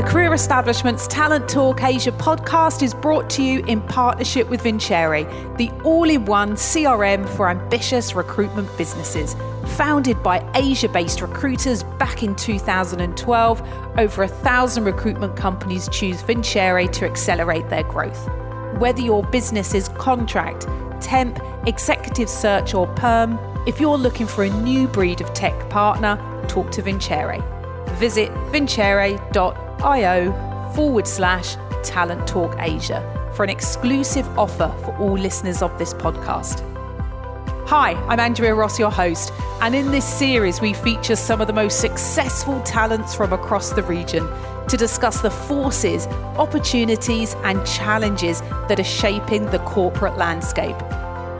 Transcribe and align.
The 0.00 0.06
Career 0.06 0.32
Establishment's 0.32 1.06
Talent 1.06 1.48
Talk 1.48 1.82
Asia 1.82 2.12
podcast 2.12 2.82
is 2.82 2.94
brought 2.94 3.28
to 3.30 3.42
you 3.42 3.62
in 3.66 3.82
partnership 3.82 4.48
with 4.48 4.62
Vincere, 4.62 5.24
the 5.56 5.70
all 5.84 6.08
in 6.08 6.24
one 6.24 6.52
CRM 6.52 7.28
for 7.36 7.50
ambitious 7.50 8.14
recruitment 8.14 8.68
businesses. 8.78 9.36
Founded 9.76 10.22
by 10.22 10.48
Asia 10.54 10.88
based 10.88 11.20
recruiters 11.20 11.82
back 11.98 12.22
in 12.22 12.34
2012, 12.34 13.62
over 13.98 14.22
a 14.22 14.28
thousand 14.28 14.84
recruitment 14.84 15.36
companies 15.36 15.86
choose 15.90 16.22
Vincere 16.22 16.86
to 16.86 17.04
accelerate 17.04 17.68
their 17.68 17.84
growth. 17.84 18.28
Whether 18.78 19.02
your 19.02 19.22
business 19.24 19.74
is 19.74 19.88
contract, 19.90 20.66
temp, 21.00 21.40
executive 21.66 22.28
search, 22.28 22.74
or 22.74 22.86
perm, 22.94 23.38
if 23.66 23.80
you're 23.80 23.98
looking 23.98 24.26
for 24.26 24.44
a 24.44 24.50
new 24.50 24.88
breed 24.88 25.20
of 25.20 25.32
tech 25.34 25.68
partner, 25.70 26.16
talk 26.48 26.70
to 26.72 26.82
Vincere. 26.82 27.42
Visit 27.98 28.30
vincere.com 28.50 29.70
io 29.82 30.72
forward 30.74 31.06
slash 31.06 31.56
talent 31.82 32.26
talk 32.26 32.54
Asia 32.58 33.00
for 33.34 33.44
an 33.44 33.50
exclusive 33.50 34.26
offer 34.38 34.74
for 34.84 34.96
all 34.98 35.14
listeners 35.14 35.62
of 35.62 35.76
this 35.78 35.94
podcast. 35.94 36.66
Hi, 37.66 37.92
I'm 38.08 38.18
Andrea 38.18 38.54
Ross, 38.54 38.78
your 38.78 38.90
host, 38.90 39.32
and 39.60 39.74
in 39.74 39.90
this 39.92 40.04
series, 40.04 40.60
we 40.60 40.74
feature 40.74 41.14
some 41.16 41.40
of 41.40 41.46
the 41.46 41.52
most 41.52 41.80
successful 41.80 42.60
talents 42.62 43.14
from 43.14 43.32
across 43.32 43.70
the 43.70 43.82
region 43.84 44.26
to 44.70 44.76
discuss 44.76 45.20
the 45.20 45.30
forces, 45.30 46.06
opportunities, 46.38 47.34
and 47.42 47.66
challenges 47.66 48.40
that 48.68 48.78
are 48.78 48.84
shaping 48.84 49.46
the 49.46 49.58
corporate 49.60 50.16
landscape. 50.16 50.76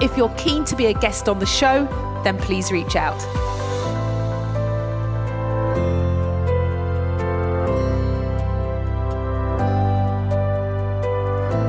If 0.02 0.16
you're 0.16 0.34
keen 0.36 0.64
to 0.64 0.74
be 0.74 0.86
a 0.86 0.94
guest 0.94 1.28
on 1.28 1.38
the 1.38 1.46
show, 1.46 1.86
then 2.24 2.36
please 2.38 2.72
reach 2.72 2.96
out. 2.96 3.49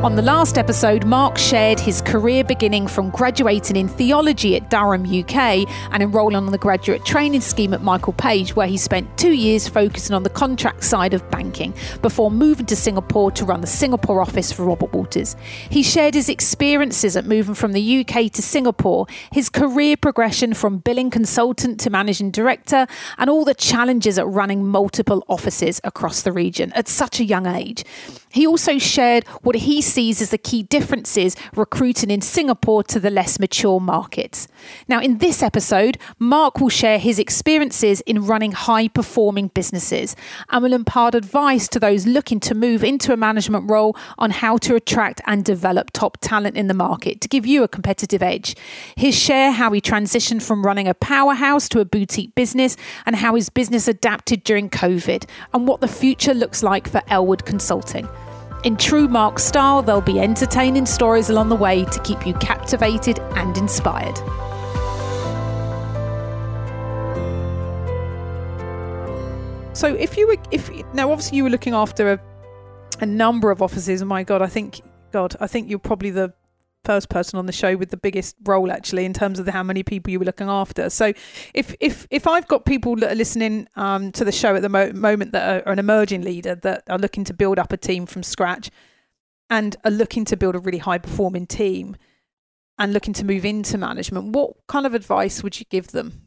On 0.03 0.15
the 0.15 0.23
last 0.23 0.57
episode, 0.57 1.05
Mark 1.05 1.37
shared 1.37 1.79
his 1.79 2.01
career 2.01 2.43
beginning 2.43 2.87
from 2.87 3.11
graduating 3.11 3.75
in 3.75 3.87
theology 3.87 4.55
at 4.55 4.67
Durham, 4.71 5.03
UK, 5.03 5.69
and 5.91 6.01
enrolling 6.01 6.37
on 6.37 6.47
the 6.47 6.57
graduate 6.57 7.05
training 7.05 7.41
scheme 7.41 7.71
at 7.71 7.83
Michael 7.83 8.13
Page, 8.13 8.55
where 8.55 8.65
he 8.65 8.77
spent 8.77 9.15
two 9.15 9.33
years 9.33 9.67
focusing 9.67 10.15
on 10.15 10.23
the 10.23 10.29
contract 10.31 10.83
side 10.83 11.13
of 11.13 11.29
banking 11.29 11.75
before 12.01 12.31
moving 12.31 12.65
to 12.65 12.75
Singapore 12.75 13.29
to 13.29 13.45
run 13.45 13.61
the 13.61 13.67
Singapore 13.67 14.21
office 14.21 14.51
for 14.51 14.65
Robert 14.65 14.91
Walters. 14.91 15.35
He 15.69 15.83
shared 15.83 16.15
his 16.15 16.29
experiences 16.29 17.15
at 17.15 17.27
moving 17.27 17.53
from 17.53 17.73
the 17.73 17.99
UK 17.99 18.31
to 18.31 18.41
Singapore, 18.41 19.05
his 19.31 19.49
career 19.49 19.97
progression 19.97 20.55
from 20.55 20.79
billing 20.79 21.11
consultant 21.11 21.79
to 21.79 21.91
managing 21.91 22.31
director, 22.31 22.87
and 23.19 23.29
all 23.29 23.45
the 23.45 23.53
challenges 23.53 24.17
at 24.17 24.25
running 24.25 24.65
multiple 24.65 25.23
offices 25.29 25.79
across 25.83 26.23
the 26.23 26.31
region 26.31 26.73
at 26.73 26.87
such 26.87 27.19
a 27.19 27.23
young 27.23 27.45
age. 27.45 27.85
He 28.31 28.47
also 28.47 28.77
shared 28.77 29.27
what 29.41 29.55
he 29.55 29.81
sees 29.81 30.21
as 30.21 30.29
the 30.29 30.37
key 30.37 30.63
differences 30.63 31.35
recruiting 31.55 32.09
in 32.09 32.21
Singapore 32.21 32.83
to 32.83 32.99
the 32.99 33.09
less 33.09 33.39
mature 33.39 33.79
markets. 33.79 34.47
Now, 34.87 35.01
in 35.01 35.17
this 35.17 35.43
episode, 35.43 35.97
Mark 36.17 36.59
will 36.59 36.69
share 36.69 36.97
his 36.97 37.19
experiences 37.19 38.01
in 38.01 38.25
running 38.25 38.53
high 38.53 38.87
performing 38.87 39.49
businesses 39.49 40.15
and 40.49 40.63
will 40.63 40.73
impart 40.73 41.15
advice 41.15 41.67
to 41.69 41.79
those 41.79 42.05
looking 42.05 42.39
to 42.41 42.55
move 42.55 42.83
into 42.83 43.11
a 43.13 43.17
management 43.17 43.69
role 43.69 43.95
on 44.17 44.31
how 44.31 44.57
to 44.57 44.75
attract 44.75 45.21
and 45.25 45.43
develop 45.43 45.91
top 45.91 46.17
talent 46.21 46.55
in 46.55 46.67
the 46.67 46.73
market 46.73 47.21
to 47.21 47.27
give 47.27 47.45
you 47.45 47.63
a 47.63 47.67
competitive 47.67 48.23
edge. 48.23 48.55
He'll 48.95 49.11
share 49.11 49.51
how 49.51 49.71
he 49.71 49.81
transitioned 49.81 50.41
from 50.41 50.65
running 50.65 50.87
a 50.87 50.93
powerhouse 50.93 51.67
to 51.69 51.79
a 51.79 51.85
boutique 51.85 52.33
business 52.35 52.77
and 53.05 53.15
how 53.17 53.35
his 53.35 53.49
business 53.49 53.87
adapted 53.87 54.43
during 54.43 54.69
COVID 54.69 55.25
and 55.53 55.67
what 55.67 55.81
the 55.81 55.87
future 55.87 56.33
looks 56.33 56.63
like 56.63 56.87
for 56.87 57.01
Elwood 57.07 57.45
Consulting. 57.45 58.07
In 58.63 58.77
true 58.77 59.07
Mark 59.07 59.39
style, 59.39 59.81
there'll 59.81 60.01
be 60.01 60.19
entertaining 60.19 60.85
stories 60.85 61.31
along 61.31 61.49
the 61.49 61.55
way 61.55 61.83
to 61.85 61.99
keep 62.01 62.27
you 62.27 62.35
captivated 62.35 63.17
and 63.35 63.57
inspired. 63.57 64.15
So, 69.75 69.95
if 69.95 70.15
you 70.15 70.27
were, 70.27 70.37
if 70.51 70.69
now 70.93 71.11
obviously 71.11 71.37
you 71.37 71.43
were 71.43 71.49
looking 71.49 71.73
after 71.73 72.11
a, 72.11 72.21
a 72.99 73.05
number 73.07 73.49
of 73.49 73.63
offices, 73.63 74.03
my 74.03 74.21
God, 74.21 74.43
I 74.43 74.47
think, 74.47 74.81
God, 75.11 75.35
I 75.39 75.47
think 75.47 75.67
you're 75.67 75.79
probably 75.79 76.11
the 76.11 76.31
first 76.83 77.09
person 77.09 77.37
on 77.37 77.45
the 77.45 77.51
show 77.51 77.75
with 77.75 77.89
the 77.89 77.97
biggest 77.97 78.35
role 78.43 78.71
actually 78.71 79.05
in 79.05 79.13
terms 79.13 79.39
of 79.39 79.45
the, 79.45 79.51
how 79.51 79.63
many 79.63 79.83
people 79.83 80.11
you 80.11 80.19
were 80.19 80.25
looking 80.25 80.49
after. 80.49 80.89
So 80.89 81.13
if 81.53 81.75
if 81.79 82.07
if 82.09 82.27
I've 82.27 82.47
got 82.47 82.65
people 82.65 82.95
that 82.97 83.11
are 83.11 83.15
listening 83.15 83.67
um, 83.75 84.11
to 84.13 84.25
the 84.25 84.31
show 84.31 84.55
at 84.55 84.61
the 84.61 84.69
mo- 84.69 84.91
moment 84.93 85.31
that 85.33 85.65
are, 85.65 85.71
an 85.71 85.79
emerging 85.79 86.23
leader 86.23 86.55
that 86.55 86.83
are 86.89 86.97
looking 86.97 87.23
to 87.25 87.33
build 87.33 87.59
up 87.59 87.71
a 87.71 87.77
team 87.77 88.05
from 88.05 88.23
scratch 88.23 88.71
and 89.49 89.75
are 89.83 89.91
looking 89.91 90.25
to 90.25 90.37
build 90.37 90.55
a 90.55 90.59
really 90.59 90.79
high 90.79 90.97
performing 90.97 91.45
team 91.45 91.95
and 92.79 92.93
looking 92.93 93.13
to 93.13 93.25
move 93.25 93.45
into 93.45 93.77
management, 93.77 94.33
what 94.33 94.53
kind 94.67 94.85
of 94.85 94.95
advice 94.95 95.43
would 95.43 95.59
you 95.59 95.65
give 95.69 95.87
them 95.87 96.21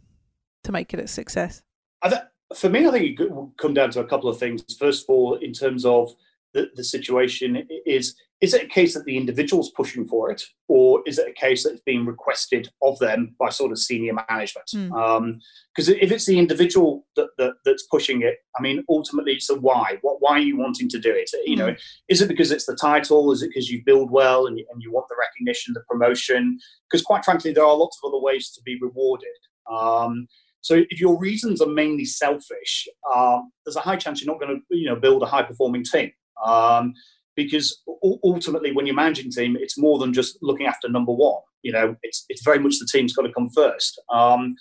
to 0.62 0.70
make 0.70 0.94
it 0.94 1.00
a 1.00 1.08
success? 1.08 1.62
Th- 2.04 2.22
for 2.54 2.68
me, 2.68 2.86
I 2.86 2.90
think 2.92 3.18
it 3.18 3.32
would 3.32 3.56
come 3.56 3.74
down 3.74 3.90
to 3.92 4.00
a 4.00 4.06
couple 4.06 4.28
of 4.28 4.38
things. 4.38 4.62
First 4.78 5.04
of 5.04 5.10
all, 5.10 5.34
in 5.34 5.52
terms 5.52 5.84
of 5.84 6.14
the, 6.52 6.70
the 6.76 6.84
situation 6.84 7.66
is 7.84 8.14
is 8.40 8.52
it 8.52 8.64
a 8.64 8.68
case 8.68 8.94
that 8.94 9.04
the 9.04 9.16
individual's 9.16 9.70
pushing 9.70 10.06
for 10.06 10.30
it, 10.30 10.42
or 10.68 11.02
is 11.06 11.18
it 11.18 11.28
a 11.28 11.32
case 11.32 11.62
that 11.62 11.72
it's 11.72 11.82
being 11.82 12.04
requested 12.04 12.68
of 12.82 12.98
them 12.98 13.34
by 13.38 13.48
sort 13.48 13.72
of 13.72 13.78
senior 13.78 14.12
management? 14.28 14.66
Because 14.66 14.90
mm. 14.90 14.92
um, 14.92 15.40
if 15.72 16.12
it's 16.12 16.26
the 16.26 16.38
individual 16.38 17.06
that, 17.16 17.28
that, 17.38 17.54
that's 17.64 17.86
pushing 17.86 18.22
it, 18.22 18.36
I 18.58 18.62
mean, 18.62 18.84
ultimately, 18.88 19.40
so 19.40 19.56
why? 19.56 19.98
What 20.02 20.16
why 20.20 20.32
are 20.32 20.40
you 20.40 20.56
wanting 20.56 20.88
to 20.90 20.98
do 20.98 21.12
it? 21.14 21.30
You 21.46 21.56
mm. 21.56 21.58
know, 21.58 21.76
is 22.08 22.20
it 22.20 22.28
because 22.28 22.50
it's 22.50 22.66
the 22.66 22.76
title? 22.76 23.32
Is 23.32 23.42
it 23.42 23.48
because 23.48 23.70
you 23.70 23.82
build 23.86 24.10
well 24.10 24.46
and 24.46 24.58
you, 24.58 24.66
and 24.72 24.82
you 24.82 24.92
want 24.92 25.06
the 25.08 25.16
recognition, 25.18 25.72
the 25.72 25.82
promotion? 25.88 26.58
Because 26.90 27.02
quite 27.02 27.24
frankly, 27.24 27.52
there 27.52 27.64
are 27.64 27.76
lots 27.76 27.98
of 28.02 28.08
other 28.08 28.20
ways 28.20 28.50
to 28.50 28.62
be 28.62 28.78
rewarded. 28.80 29.28
Um, 29.70 30.26
so 30.60 30.82
if 30.90 30.98
your 31.00 31.18
reasons 31.18 31.60
are 31.60 31.68
mainly 31.68 32.06
selfish, 32.06 32.88
um, 33.14 33.52
there's 33.64 33.76
a 33.76 33.80
high 33.80 33.96
chance 33.96 34.22
you're 34.22 34.32
not 34.32 34.40
going 34.40 34.56
to, 34.56 34.76
you 34.76 34.88
know, 34.88 34.96
build 34.96 35.22
a 35.22 35.26
high 35.26 35.42
performing 35.42 35.84
team. 35.84 36.10
Um, 36.44 36.94
because 37.36 37.82
ultimately 38.22 38.72
when 38.72 38.86
you're 38.86 38.94
managing 38.94 39.30
team 39.30 39.56
it's 39.58 39.78
more 39.78 39.98
than 39.98 40.12
just 40.12 40.38
looking 40.42 40.66
after 40.66 40.88
number 40.88 41.12
one 41.12 41.40
you 41.62 41.72
know 41.72 41.96
it's 42.02 42.24
it's 42.28 42.44
very 42.44 42.58
much 42.58 42.78
the 42.78 42.88
team's 42.90 43.12
got 43.12 43.22
to 43.22 43.32
come 43.32 43.48
first. 43.50 44.00
Um, 44.12 44.54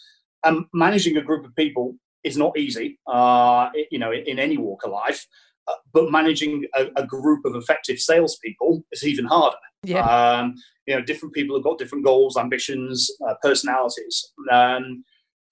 and 0.45 0.65
managing 0.73 1.15
a 1.17 1.21
group 1.21 1.45
of 1.45 1.55
people 1.55 1.95
is 2.23 2.37
not 2.37 2.57
easy 2.57 2.99
uh, 3.11 3.69
you 3.91 3.99
know 3.99 4.11
in, 4.11 4.39
any 4.39 4.57
walk 4.57 4.83
of 4.83 4.91
life 4.91 5.25
uh, 5.67 5.73
but 5.93 6.11
managing 6.11 6.65
a, 6.75 6.87
a, 6.97 7.07
group 7.07 7.45
of 7.45 7.55
effective 7.55 7.97
salespeople 7.97 8.83
is 8.91 9.05
even 9.05 9.23
harder. 9.23 9.55
Yeah. 9.83 10.05
Um, 10.05 10.55
you 10.87 10.95
know 10.95 11.01
different 11.01 11.33
people 11.33 11.55
have 11.55 11.63
got 11.63 11.77
different 11.77 12.03
goals 12.03 12.37
ambitions 12.37 13.09
uh, 13.27 13.35
personalities. 13.41 14.31
Um, 14.51 15.03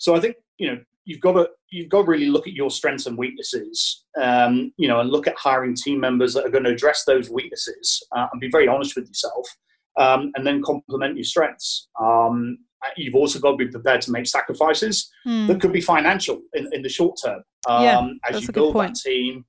so 0.02 0.16
i 0.16 0.20
think 0.20 0.36
you 0.58 0.68
know 0.68 0.80
you've 1.06 1.20
got 1.20 1.34
to 1.34 1.50
you've 1.70 1.90
got 1.90 2.04
to 2.04 2.08
really 2.08 2.28
look 2.28 2.48
at 2.48 2.54
your 2.54 2.70
strengths 2.70 3.06
and 3.06 3.18
weaknesses, 3.18 4.06
um, 4.22 4.72
you 4.78 4.88
know, 4.88 5.00
and 5.00 5.10
look 5.10 5.28
at 5.28 5.36
hiring 5.38 5.76
team 5.76 6.00
members 6.00 6.34
that 6.34 6.46
are 6.46 6.50
going 6.50 6.64
to 6.64 6.70
address 6.72 7.04
those 7.06 7.30
weaknesses 7.30 8.04
uh, 8.16 8.28
and 8.32 8.42
be 8.42 8.50
very 8.50 8.68
honest 8.68 8.96
with 8.96 9.08
yourself, 9.08 9.48
um, 9.98 10.32
and 10.36 10.46
then 10.46 10.62
complement 10.62 11.16
your 11.16 11.24
strengths. 11.24 11.88
Um, 12.00 12.60
you've 12.98 13.16
also 13.16 13.40
got 13.40 13.52
to 13.52 13.58
be 13.58 13.68
prepared 13.68 14.02
to 14.02 14.12
make 14.12 14.26
sacrifices 14.26 15.10
mm. 15.26 15.48
that 15.48 15.62
could 15.62 15.72
be 15.72 15.82
financial 15.82 16.42
in, 16.54 16.68
in 16.74 16.82
the 16.82 16.90
short 16.90 17.16
term 17.24 17.44
yeah, 17.70 18.00
um, 18.00 18.20
as 18.30 18.42
you 18.42 18.52
build 18.52 18.76
that 18.76 18.96
team. 18.96 19.46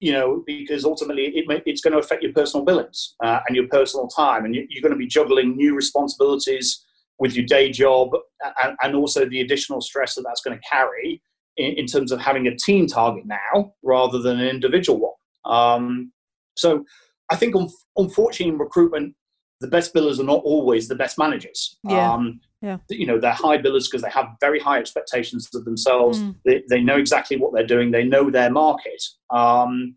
You 0.00 0.12
know, 0.12 0.42
because 0.44 0.84
ultimately 0.84 1.28
it 1.28 1.46
may, 1.48 1.62
it's 1.64 1.80
going 1.80 1.92
to 1.92 1.98
affect 1.98 2.22
your 2.22 2.32
personal 2.34 2.66
billings 2.66 3.14
uh, 3.24 3.40
and 3.46 3.56
your 3.56 3.68
personal 3.68 4.06
time, 4.06 4.44
and 4.44 4.54
you're 4.54 4.82
going 4.82 4.92
to 4.92 4.98
be 4.98 5.06
juggling 5.06 5.56
new 5.56 5.74
responsibilities 5.74 6.84
with 7.18 7.34
your 7.34 7.46
day 7.46 7.70
job 7.70 8.10
and, 8.62 8.76
and 8.82 8.94
also 8.94 9.24
the 9.26 9.40
additional 9.40 9.80
stress 9.80 10.14
that 10.14 10.22
that's 10.22 10.40
going 10.40 10.56
to 10.56 10.62
carry 10.68 11.22
in, 11.56 11.72
in, 11.74 11.86
terms 11.86 12.10
of 12.10 12.20
having 12.20 12.46
a 12.46 12.56
team 12.56 12.86
target 12.86 13.24
now 13.26 13.72
rather 13.82 14.18
than 14.18 14.40
an 14.40 14.48
individual 14.48 15.00
one. 15.44 15.54
Um, 15.54 16.12
so 16.56 16.84
I 17.30 17.36
think, 17.36 17.54
un- 17.54 17.70
unfortunately, 17.96 18.52
in 18.52 18.58
recruitment, 18.58 19.14
the 19.60 19.68
best 19.68 19.94
billers 19.94 20.18
are 20.18 20.24
not 20.24 20.42
always 20.44 20.88
the 20.88 20.94
best 20.94 21.18
managers. 21.18 21.78
Yeah. 21.84 22.12
Um, 22.12 22.40
yeah. 22.60 22.78
You 22.90 23.06
know, 23.06 23.20
they're 23.20 23.32
high 23.32 23.58
billers 23.58 23.84
because 23.84 24.02
they 24.02 24.10
have 24.10 24.26
very 24.40 24.58
high 24.58 24.78
expectations 24.78 25.48
of 25.54 25.64
themselves. 25.64 26.18
Mm. 26.18 26.36
They, 26.44 26.62
they 26.68 26.80
know 26.80 26.96
exactly 26.96 27.36
what 27.36 27.52
they're 27.54 27.66
doing. 27.66 27.90
They 27.90 28.04
know 28.04 28.30
their 28.30 28.50
market. 28.50 29.02
Um, 29.30 29.96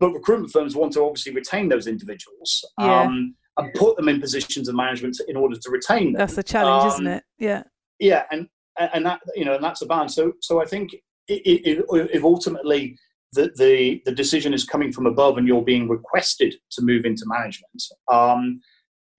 but 0.00 0.12
recruitment 0.12 0.52
firms 0.52 0.76
want 0.76 0.92
to 0.92 1.02
obviously 1.02 1.32
retain 1.32 1.68
those 1.68 1.86
individuals. 1.86 2.64
Yeah. 2.78 3.02
Um, 3.02 3.34
and 3.58 3.74
put 3.74 3.96
them 3.96 4.08
in 4.08 4.20
positions 4.20 4.68
of 4.68 4.74
management 4.74 5.20
in 5.28 5.36
order 5.36 5.56
to 5.56 5.70
retain 5.70 6.12
them. 6.12 6.20
That's 6.20 6.36
the 6.36 6.42
challenge, 6.42 6.82
um, 6.82 6.88
isn't 6.88 7.06
it? 7.06 7.24
Yeah. 7.38 7.62
Yeah, 7.98 8.24
and 8.30 8.48
and 8.78 9.04
that 9.04 9.20
you 9.34 9.44
know, 9.44 9.54
and 9.54 9.64
that's 9.64 9.80
the 9.80 9.86
balance. 9.86 10.14
So 10.14 10.32
so 10.40 10.62
I 10.62 10.64
think 10.64 10.94
if, 11.26 11.84
if 11.90 12.24
ultimately 12.24 12.96
the, 13.32 13.50
the 13.56 14.00
the 14.04 14.12
decision 14.12 14.54
is 14.54 14.64
coming 14.64 14.92
from 14.92 15.06
above 15.06 15.36
and 15.36 15.46
you're 15.46 15.62
being 15.62 15.88
requested 15.88 16.54
to 16.70 16.82
move 16.82 17.04
into 17.04 17.24
management, 17.26 17.82
um, 18.10 18.60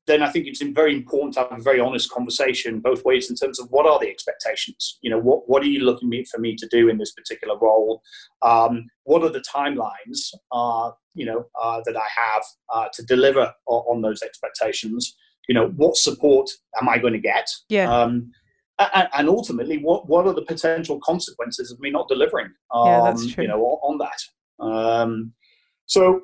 then 0.09 0.23
I 0.23 0.29
think 0.29 0.47
it's 0.47 0.61
very 0.61 0.93
important 0.95 1.35
to 1.35 1.41
have 1.41 1.59
a 1.59 1.61
very 1.61 1.79
honest 1.79 2.09
conversation 2.09 2.79
both 2.79 3.05
ways 3.05 3.29
in 3.29 3.35
terms 3.35 3.59
of 3.59 3.67
what 3.69 3.85
are 3.85 3.99
the 3.99 4.09
expectations. 4.09 4.97
You 5.01 5.11
know, 5.11 5.19
what 5.19 5.47
what 5.47 5.61
are 5.61 5.67
you 5.67 5.81
looking 5.81 6.09
for 6.25 6.39
me 6.39 6.55
to 6.55 6.67
do 6.67 6.89
in 6.89 6.97
this 6.97 7.13
particular 7.13 7.55
role? 7.57 8.01
Um, 8.41 8.87
what 9.03 9.23
are 9.23 9.29
the 9.29 9.43
timelines? 9.55 10.33
Uh, 10.51 10.91
you 11.13 11.25
know, 11.25 11.45
uh, 11.61 11.81
that 11.85 11.95
I 11.95 12.07
have 12.25 12.43
uh, 12.73 12.87
to 12.93 13.03
deliver 13.03 13.53
on, 13.67 13.95
on, 13.95 14.01
those 14.01 14.21
expectations. 14.21 15.15
You 15.47 15.55
know, 15.55 15.67
what 15.75 15.95
support 15.95 16.49
am 16.81 16.89
I 16.89 16.97
going 16.97 17.13
to 17.13 17.19
get? 17.19 17.47
Yeah. 17.69 17.91
Um, 17.93 18.31
and, 18.79 19.09
and, 19.13 19.29
ultimately, 19.29 19.77
what 19.77 20.09
what 20.09 20.25
are 20.25 20.33
the 20.33 20.41
potential 20.41 20.99
consequences 21.03 21.71
of 21.71 21.79
me 21.79 21.91
not 21.91 22.07
delivering? 22.07 22.49
Um, 22.73 22.87
yeah, 22.87 23.01
that's 23.03 23.27
true. 23.27 23.43
You 23.43 23.49
know, 23.49 23.61
on, 23.61 23.91
on 23.91 23.97
that. 23.99 24.65
Um, 24.65 25.33
so, 25.85 26.21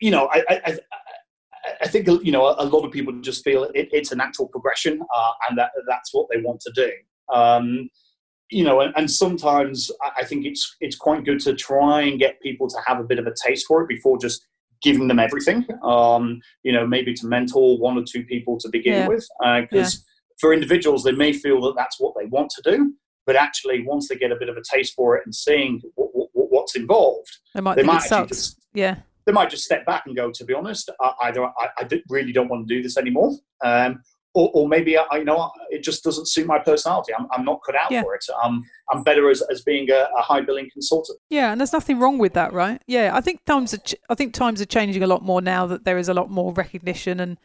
you 0.00 0.10
know, 0.10 0.28
I, 0.32 0.42
I, 0.48 0.60
I 0.66 0.78
think 1.86 2.06
you 2.24 2.32
know 2.32 2.54
a 2.58 2.64
lot 2.64 2.84
of 2.84 2.92
people 2.92 3.12
just 3.20 3.44
feel 3.44 3.64
it, 3.74 3.88
it's 3.92 4.12
a 4.12 4.16
natural 4.16 4.48
progression, 4.48 5.00
uh, 5.14 5.32
and 5.48 5.58
that 5.58 5.70
that's 5.88 6.12
what 6.12 6.26
they 6.32 6.40
want 6.40 6.60
to 6.60 6.72
do. 6.74 6.90
Um, 7.34 7.88
you 8.50 8.62
know, 8.62 8.80
and, 8.80 8.92
and, 8.96 9.10
sometimes 9.10 9.90
I 10.16 10.24
think 10.24 10.44
it's 10.44 10.76
it's 10.80 10.96
quite 10.96 11.24
good 11.24 11.40
to 11.40 11.54
try 11.54 12.02
and 12.02 12.18
get 12.18 12.40
people 12.40 12.68
to 12.68 12.76
have 12.86 13.00
a 13.00 13.04
bit 13.04 13.18
of 13.18 13.26
a 13.26 13.32
taste 13.44 13.66
for 13.66 13.82
it 13.82 13.88
before 13.88 14.18
just 14.18 14.46
giving 14.82 15.08
them 15.08 15.18
everything. 15.18 15.66
Um, 15.82 16.40
you 16.62 16.72
know, 16.72 16.86
maybe 16.86 17.14
to 17.14 17.26
mentor 17.26 17.78
one 17.78 17.96
or 17.96 18.04
two 18.04 18.24
people 18.24 18.58
to 18.60 18.68
begin 18.68 18.92
yeah. 18.92 19.08
with, 19.08 19.26
because 19.40 19.94
uh, 19.94 19.98
yeah. 19.98 20.34
for 20.40 20.52
individuals 20.52 21.02
they 21.04 21.12
may 21.12 21.32
feel 21.32 21.60
that 21.62 21.74
that's 21.76 21.98
what 21.98 22.14
they 22.18 22.26
want 22.26 22.50
to 22.50 22.70
do, 22.70 22.94
but 23.26 23.36
actually 23.36 23.82
once 23.86 24.08
they 24.08 24.16
get 24.16 24.30
a 24.30 24.36
bit 24.36 24.48
of 24.48 24.56
a 24.56 24.62
taste 24.62 24.94
for 24.94 25.16
it 25.16 25.22
and 25.24 25.34
seeing 25.34 25.80
what, 25.94 26.10
what, 26.12 26.28
what's 26.50 26.76
involved, 26.76 27.38
they 27.54 27.60
might, 27.60 27.76
they 27.76 27.82
might 27.82 28.02
actually 28.02 28.26
just 28.26 28.60
yeah 28.74 28.96
they 29.26 29.32
might 29.32 29.50
just 29.50 29.64
step 29.64 29.86
back 29.86 30.04
and 30.06 30.16
go, 30.16 30.30
to 30.30 30.44
be 30.44 30.54
honest, 30.54 30.90
I, 31.00 31.12
either 31.24 31.44
I, 31.44 31.68
I 31.78 31.88
really 32.08 32.32
don't 32.32 32.48
want 32.48 32.68
to 32.68 32.74
do 32.74 32.82
this 32.82 32.96
anymore, 32.96 33.32
um, 33.64 34.02
or, 34.34 34.50
or, 34.52 34.68
maybe 34.68 34.98
I, 34.98 35.04
you 35.12 35.24
know 35.24 35.50
it 35.70 35.84
just 35.84 36.02
doesn't 36.02 36.28
suit 36.28 36.46
my 36.46 36.58
personality. 36.58 37.12
I'm, 37.16 37.26
I'm 37.30 37.44
not 37.44 37.60
cut 37.64 37.76
out 37.76 37.90
yeah. 37.90 38.02
for 38.02 38.14
it. 38.14 38.24
I'm 38.42 38.64
I'm 38.92 39.04
better 39.04 39.30
as, 39.30 39.42
as 39.42 39.62
being 39.62 39.90
a, 39.90 40.08
a, 40.18 40.22
high 40.22 40.40
billing 40.40 40.68
consultant. 40.72 41.18
Yeah, 41.30 41.52
and 41.52 41.60
there's 41.60 41.72
nothing 41.72 42.00
wrong 42.00 42.18
with 42.18 42.32
that, 42.34 42.52
right? 42.52 42.82
Yeah, 42.86 43.12
I 43.14 43.20
think 43.20 43.44
times 43.44 43.72
are 43.72 43.78
ch- 43.78 43.94
I 44.08 44.16
think 44.16 44.34
times 44.34 44.60
are 44.60 44.66
changing 44.66 45.04
a 45.04 45.06
lot 45.06 45.22
more 45.22 45.40
now 45.40 45.66
that 45.66 45.84
there 45.84 45.98
is 45.98 46.08
a 46.08 46.14
lot 46.14 46.30
more 46.30 46.52
recognition 46.52 47.20
and. 47.20 47.38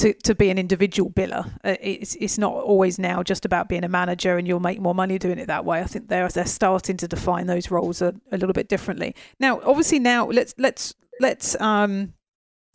To, 0.00 0.12
to 0.12 0.34
be 0.34 0.50
an 0.50 0.58
individual 0.58 1.10
biller, 1.10 1.46
uh, 1.64 1.76
it's 1.80 2.16
it's 2.16 2.36
not 2.36 2.52
always 2.52 2.98
now 2.98 3.22
just 3.22 3.46
about 3.46 3.66
being 3.66 3.82
a 3.82 3.88
manager 3.88 4.36
and 4.36 4.46
you'll 4.46 4.60
make 4.60 4.78
more 4.78 4.94
money 4.94 5.18
doing 5.18 5.38
it 5.38 5.46
that 5.46 5.64
way. 5.64 5.80
I 5.80 5.84
think 5.84 6.08
they're 6.08 6.28
they're 6.28 6.44
starting 6.44 6.98
to 6.98 7.08
define 7.08 7.46
those 7.46 7.70
roles 7.70 8.02
a, 8.02 8.14
a 8.30 8.36
little 8.36 8.52
bit 8.52 8.68
differently. 8.68 9.14
Now, 9.40 9.58
obviously, 9.64 9.98
now 9.98 10.26
let's 10.26 10.52
let's 10.58 10.94
let's 11.20 11.60
um, 11.60 12.14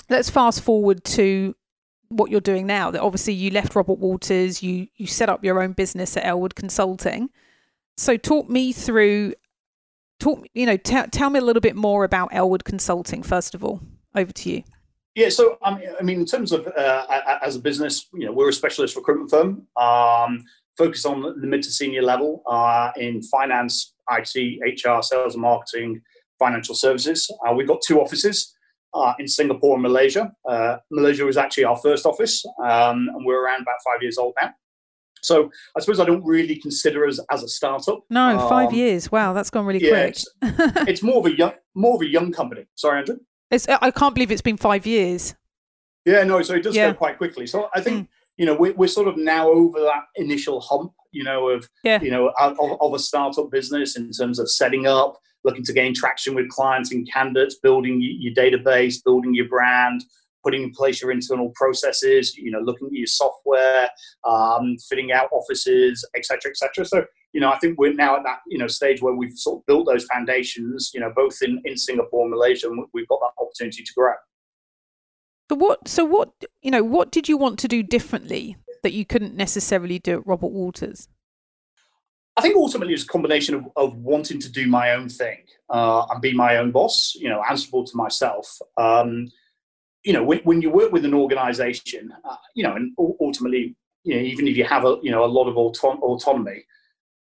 let's 0.09 0.29
fast 0.29 0.61
forward 0.61 1.03
to 1.05 1.55
what 2.09 2.29
you're 2.29 2.41
doing 2.41 2.67
now. 2.67 2.91
That 2.91 3.01
obviously 3.01 3.33
you 3.33 3.51
left 3.51 3.75
Robert 3.75 3.99
Walters, 3.99 4.61
you 4.61 4.87
you 4.95 5.07
set 5.07 5.29
up 5.29 5.43
your 5.43 5.61
own 5.61 5.73
business 5.73 6.15
at 6.17 6.25
Elwood 6.25 6.55
Consulting. 6.55 7.29
So 7.97 8.17
talk 8.17 8.49
me 8.49 8.71
through, 8.71 9.33
talk 10.19 10.45
you 10.53 10.65
know, 10.65 10.77
t- 10.77 11.07
tell 11.11 11.29
me 11.29 11.39
a 11.39 11.43
little 11.43 11.61
bit 11.61 11.75
more 11.75 12.03
about 12.03 12.29
Elwood 12.31 12.63
Consulting. 12.63 13.23
First 13.23 13.55
of 13.55 13.63
all, 13.63 13.81
over 14.15 14.31
to 14.31 14.49
you. 14.49 14.63
Yeah, 15.15 15.29
so 15.29 15.57
I 15.61 15.77
mean, 15.77 15.89
I 15.99 16.03
mean 16.03 16.19
in 16.19 16.25
terms 16.25 16.51
of 16.51 16.67
uh, 16.67 17.05
as 17.43 17.55
a 17.55 17.59
business, 17.59 18.07
you 18.13 18.25
know, 18.25 18.31
we're 18.31 18.49
a 18.49 18.53
specialist 18.53 18.95
recruitment 18.95 19.29
firm, 19.29 19.67
um, 19.75 20.43
focused 20.77 21.05
on 21.05 21.21
the 21.21 21.47
mid 21.47 21.63
to 21.63 21.71
senior 21.71 22.01
level 22.01 22.43
uh, 22.47 22.91
in 22.95 23.21
finance, 23.23 23.93
IT, 24.09 24.85
HR, 24.85 25.01
sales 25.01 25.33
and 25.33 25.41
marketing, 25.41 26.01
financial 26.41 26.75
services. 26.75 27.29
Uh, 27.45 27.53
we've 27.53 27.67
got 27.67 27.81
two 27.87 28.01
offices 28.01 28.55
uh, 28.93 29.13
in 29.19 29.27
Singapore 29.27 29.75
and 29.75 29.83
Malaysia. 29.83 30.31
Uh, 30.49 30.77
Malaysia 30.91 31.23
was 31.23 31.37
actually 31.37 31.65
our 31.65 31.77
first 31.77 32.05
office, 32.05 32.43
um, 32.63 32.97
and 33.13 33.25
we're 33.25 33.43
around 33.45 33.61
about 33.61 33.79
five 33.85 34.01
years 34.01 34.17
old 34.17 34.33
now. 34.41 34.51
So 35.23 35.51
I 35.77 35.79
suppose 35.81 35.99
I 35.99 36.05
don't 36.05 36.25
really 36.25 36.55
consider 36.55 37.05
us 37.07 37.19
as 37.29 37.43
a 37.43 37.47
startup. 37.47 37.99
No, 38.09 38.47
five 38.49 38.69
um, 38.69 38.75
years. 38.75 39.11
Wow, 39.11 39.33
that's 39.33 39.51
gone 39.51 39.65
really 39.67 39.83
yeah, 39.83 39.89
quick. 39.89 40.09
It's, 40.09 40.27
it's, 40.89 41.03
more 41.03 41.19
of 41.19 41.25
a 41.27 41.37
young, 41.37 41.53
more 41.75 41.95
of 41.95 42.01
a 42.01 42.07
young 42.07 42.31
company. 42.31 42.65
Sorry, 42.75 42.99
Andrea. 42.99 43.19
It's, 43.51 43.67
I 43.67 43.91
can't 43.91 44.15
believe 44.15 44.31
it's 44.31 44.41
been 44.41 44.57
five 44.57 44.85
years. 44.85 45.35
Yeah, 46.05 46.23
no. 46.23 46.41
So 46.41 46.55
it 46.55 46.63
does 46.63 46.75
yeah. 46.75 46.91
go 46.91 46.97
quite 46.97 47.17
quickly. 47.17 47.45
So 47.45 47.69
I 47.75 47.81
think 47.81 48.05
mm. 48.05 48.07
you 48.37 48.45
know 48.47 48.55
we're, 48.55 48.73
we're 48.73 48.87
sort 48.87 49.07
of 49.07 49.17
now 49.17 49.47
over 49.49 49.79
that 49.81 50.03
initial 50.15 50.59
hump. 50.59 50.91
You 51.11 51.23
know 51.23 51.49
of 51.49 51.67
yeah. 51.83 52.01
you 52.01 52.11
know 52.11 52.31
of, 52.39 52.57
of 52.81 52.93
a 52.93 52.99
startup 52.99 53.51
business 53.51 53.97
in 53.97 54.11
terms 54.11 54.39
of 54.39 54.49
setting 54.49 54.87
up, 54.87 55.19
looking 55.43 55.63
to 55.63 55.73
gain 55.73 55.93
traction 55.93 56.35
with 56.35 56.49
clients 56.49 56.91
and 56.91 57.09
candidates, 57.11 57.57
building 57.61 57.99
your 58.01 58.33
database, 58.33 59.03
building 59.03 59.33
your 59.33 59.47
brand, 59.47 60.03
putting 60.43 60.63
in 60.63 60.71
place 60.71 61.01
your 61.01 61.11
internal 61.11 61.51
processes, 61.55 62.35
you 62.35 62.51
know, 62.51 62.59
looking 62.59 62.87
at 62.87 62.93
your 62.93 63.07
software, 63.07 63.89
um, 64.27 64.75
fitting 64.89 65.11
out 65.11 65.29
offices, 65.31 66.07
etc., 66.15 66.51
etc. 66.51 66.85
So, 66.85 67.05
you 67.33 67.41
know, 67.41 67.51
I 67.51 67.57
think 67.59 67.79
we're 67.79 67.93
now 67.93 68.17
at 68.17 68.23
that, 68.23 68.39
you 68.47 68.57
know, 68.57 68.67
stage 68.67 69.01
where 69.01 69.13
we've 69.13 69.37
sort 69.37 69.59
of 69.59 69.65
built 69.65 69.87
those 69.87 70.05
foundations, 70.05 70.91
you 70.93 70.99
know, 70.99 71.11
both 71.15 71.37
in, 71.41 71.61
in 71.65 71.77
Singapore 71.77 72.23
and 72.23 72.31
Malaysia, 72.31 72.67
and 72.67 72.83
we've 72.93 73.07
got 73.07 73.19
that 73.21 73.41
opportunity 73.41 73.83
to 73.83 73.93
grow. 73.93 74.13
So 75.49 75.55
what, 75.55 75.87
so 75.87 76.05
what, 76.05 76.31
you 76.61 76.71
know, 76.71 76.83
what 76.83 77.11
did 77.11 77.27
you 77.27 77.37
want 77.37 77.59
to 77.59 77.67
do 77.67 77.83
differently 77.83 78.55
that 78.83 78.93
you 78.93 79.05
couldn't 79.05 79.35
necessarily 79.35 79.99
do 79.99 80.19
at 80.19 80.27
Robert 80.27 80.51
Walters? 80.51 81.07
I 82.37 82.41
think 82.41 82.55
ultimately 82.55 82.93
it's 82.93 83.03
a 83.03 83.07
combination 83.07 83.55
of, 83.55 83.65
of 83.75 83.95
wanting 83.97 84.39
to 84.39 84.51
do 84.51 84.67
my 84.67 84.91
own 84.91 85.09
thing 85.09 85.37
uh, 85.69 86.05
and 86.09 86.21
be 86.21 86.33
my 86.33 86.57
own 86.57 86.71
boss, 86.71 87.13
you 87.15 87.29
know, 87.29 87.43
answerable 87.49 87.85
to 87.85 87.97
myself. 87.97 88.57
Um, 88.77 89.27
you 90.03 90.13
know, 90.13 90.23
when, 90.23 90.39
when, 90.39 90.61
you 90.61 90.71
work 90.71 90.91
with 90.91 91.05
an 91.05 91.13
organization, 91.13 92.11
uh, 92.23 92.37
you 92.55 92.63
know, 92.63 92.75
and 92.75 92.95
ultimately, 93.19 93.75
you 94.03 94.15
know, 94.15 94.21
even 94.21 94.47
if 94.47 94.57
you 94.57 94.63
have 94.63 94.85
a, 94.85 94.97
you 95.03 95.11
know, 95.11 95.23
a 95.23 95.27
lot 95.27 95.47
of 95.47 95.57
auto- 95.57 95.99
autonomy, 95.99 96.63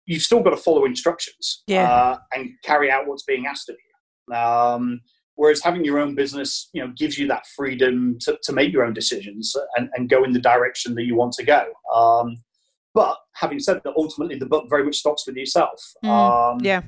you've 0.05 0.21
still 0.21 0.41
got 0.41 0.51
to 0.51 0.57
follow 0.57 0.85
instructions 0.85 1.63
yeah. 1.67 1.91
uh, 1.91 2.17
and 2.33 2.51
carry 2.63 2.89
out 2.89 3.07
what's 3.07 3.23
being 3.23 3.45
asked 3.45 3.69
of 3.69 3.75
you. 3.75 4.35
Um, 4.35 5.01
whereas 5.39 5.63
having 5.63 5.85
your 5.85 5.97
own 5.99 6.15
business, 6.15 6.69
you 6.73 6.81
know, 6.81 6.91
gives 6.97 7.17
you 7.17 7.25
that 7.25 7.47
freedom 7.55 8.17
to, 8.19 8.37
to 8.43 8.51
make 8.51 8.73
your 8.73 8.83
own 8.83 8.93
decisions 8.93 9.55
and, 9.77 9.89
and 9.93 10.09
go 10.09 10.25
in 10.25 10.33
the 10.33 10.39
direction 10.39 10.93
that 10.95 11.05
you 11.05 11.15
want 11.15 11.31
to 11.31 11.45
go. 11.45 11.65
Um, 11.95 12.43
but 12.93 13.15
having 13.35 13.57
said 13.61 13.79
that, 13.85 13.93
ultimately 13.95 14.37
the 14.37 14.45
book 14.45 14.65
very 14.69 14.83
much 14.83 14.97
stops 14.97 15.25
with 15.25 15.37
yourself. 15.37 15.81
Mm, 16.03 16.09
um, 16.09 16.59
yeah. 16.59 16.81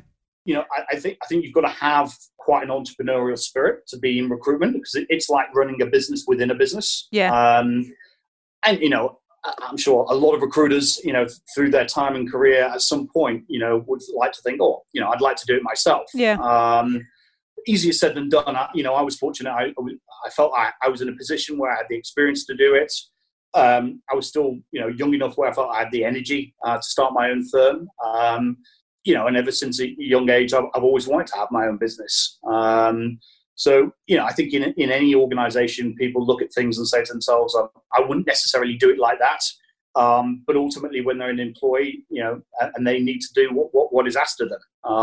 You 0.43 0.55
know, 0.55 0.65
I, 0.77 0.95
I, 0.95 0.99
think 0.99 1.17
I 1.23 1.27
think 1.27 1.45
you've 1.45 1.53
got 1.53 1.61
to 1.61 1.69
have 1.69 2.13
quite 2.39 2.63
an 2.63 2.69
entrepreneurial 2.69 3.39
spirit 3.39 3.87
to 3.87 3.97
be 3.97 4.19
in 4.19 4.27
recruitment 4.27 4.73
because 4.73 4.95
it, 4.95 5.07
it's 5.07 5.29
like 5.29 5.47
running 5.55 5.81
a 5.81 5.85
business 5.85 6.25
within 6.27 6.51
a 6.51 6.55
business. 6.55 7.07
Yeah. 7.09 7.31
Um, 7.33 7.93
and 8.65 8.81
you 8.81 8.89
know, 8.89 9.19
I'm 9.61 9.77
sure 9.77 10.05
a 10.09 10.13
lot 10.13 10.35
of 10.35 10.41
recruiters, 10.41 10.99
you 11.05 11.13
know, 11.13 11.25
through 11.55 11.71
their 11.71 11.85
time 11.85 12.15
and 12.17 12.29
career, 12.29 12.63
at 12.65 12.81
some 12.81 13.07
point, 13.07 13.45
you 13.47 13.59
know, 13.59 13.85
would 13.87 14.01
like 14.13 14.33
to 14.33 14.41
think, 14.41 14.59
oh, 14.61 14.83
you 14.91 14.99
know, 14.99 15.07
I'd 15.07 15.21
like 15.21 15.37
to 15.37 15.45
do 15.45 15.55
it 15.55 15.63
myself. 15.63 16.09
Yeah. 16.13 16.37
Um, 16.41 17.07
easier 17.67 17.93
said 17.93 18.15
than 18.15 18.29
done. 18.29 18.55
I, 18.55 18.69
you 18.73 18.83
know, 18.83 18.93
I 18.93 19.01
was 19.01 19.17
fortunate. 19.17 19.51
I, 19.51 19.73
I 20.25 20.29
felt 20.29 20.53
I, 20.55 20.71
I 20.81 20.89
was 20.89 21.01
in 21.01 21.09
a 21.09 21.15
position 21.15 21.57
where 21.57 21.71
I 21.71 21.77
had 21.77 21.85
the 21.89 21.97
experience 21.97 22.45
to 22.45 22.55
do 22.55 22.75
it 22.75 22.91
um, 23.53 24.01
I 24.09 24.15
was 24.15 24.27
still, 24.27 24.57
you 24.71 24.79
know, 24.79 24.87
young 24.87 25.13
enough 25.13 25.37
where 25.37 25.49
I 25.49 25.53
felt 25.53 25.71
I 25.71 25.79
had 25.79 25.91
the 25.91 26.05
energy 26.05 26.55
uh, 26.65 26.77
to 26.77 26.83
start 26.83 27.13
my 27.13 27.29
own 27.29 27.47
firm. 27.47 27.89
Um, 28.05 28.57
you 29.03 29.13
know, 29.13 29.27
and 29.27 29.35
ever 29.35 29.51
since 29.51 29.79
a 29.79 29.93
young 29.97 30.29
age, 30.29 30.53
I've, 30.53 30.65
I've 30.75 30.83
always 30.83 31.07
wanted 31.07 31.27
to 31.27 31.37
have 31.37 31.49
my 31.51 31.65
own 31.65 31.77
business. 31.77 32.37
Um, 32.47 33.19
so, 33.55 33.91
you 34.07 34.15
know, 34.15 34.25
I 34.25 34.31
think 34.31 34.53
in, 34.53 34.63
in 34.77 34.91
any 34.91 35.15
organization, 35.15 35.95
people 35.95 36.25
look 36.25 36.41
at 36.41 36.53
things 36.53 36.77
and 36.77 36.87
say 36.87 37.03
to 37.03 37.11
themselves, 37.11 37.57
I, 37.95 37.99
wouldn't 38.01 38.27
necessarily 38.27 38.75
do 38.75 38.89
it 38.89 38.99
like 38.99 39.19
that. 39.19 39.41
Um, 39.95 40.43
but 40.47 40.55
ultimately, 40.55 41.01
when 41.01 41.17
they're 41.17 41.29
an 41.29 41.39
employee, 41.39 42.05
you 42.09 42.23
know, 42.23 42.41
and 42.75 42.87
they 42.87 42.99
need 42.99 43.19
to 43.21 43.33
do 43.33 43.49
what, 43.53 43.73
what, 43.73 43.91
what 43.91 44.07
is 44.07 44.15
asked 44.15 44.39
of 44.39 44.49
them. 44.49 44.93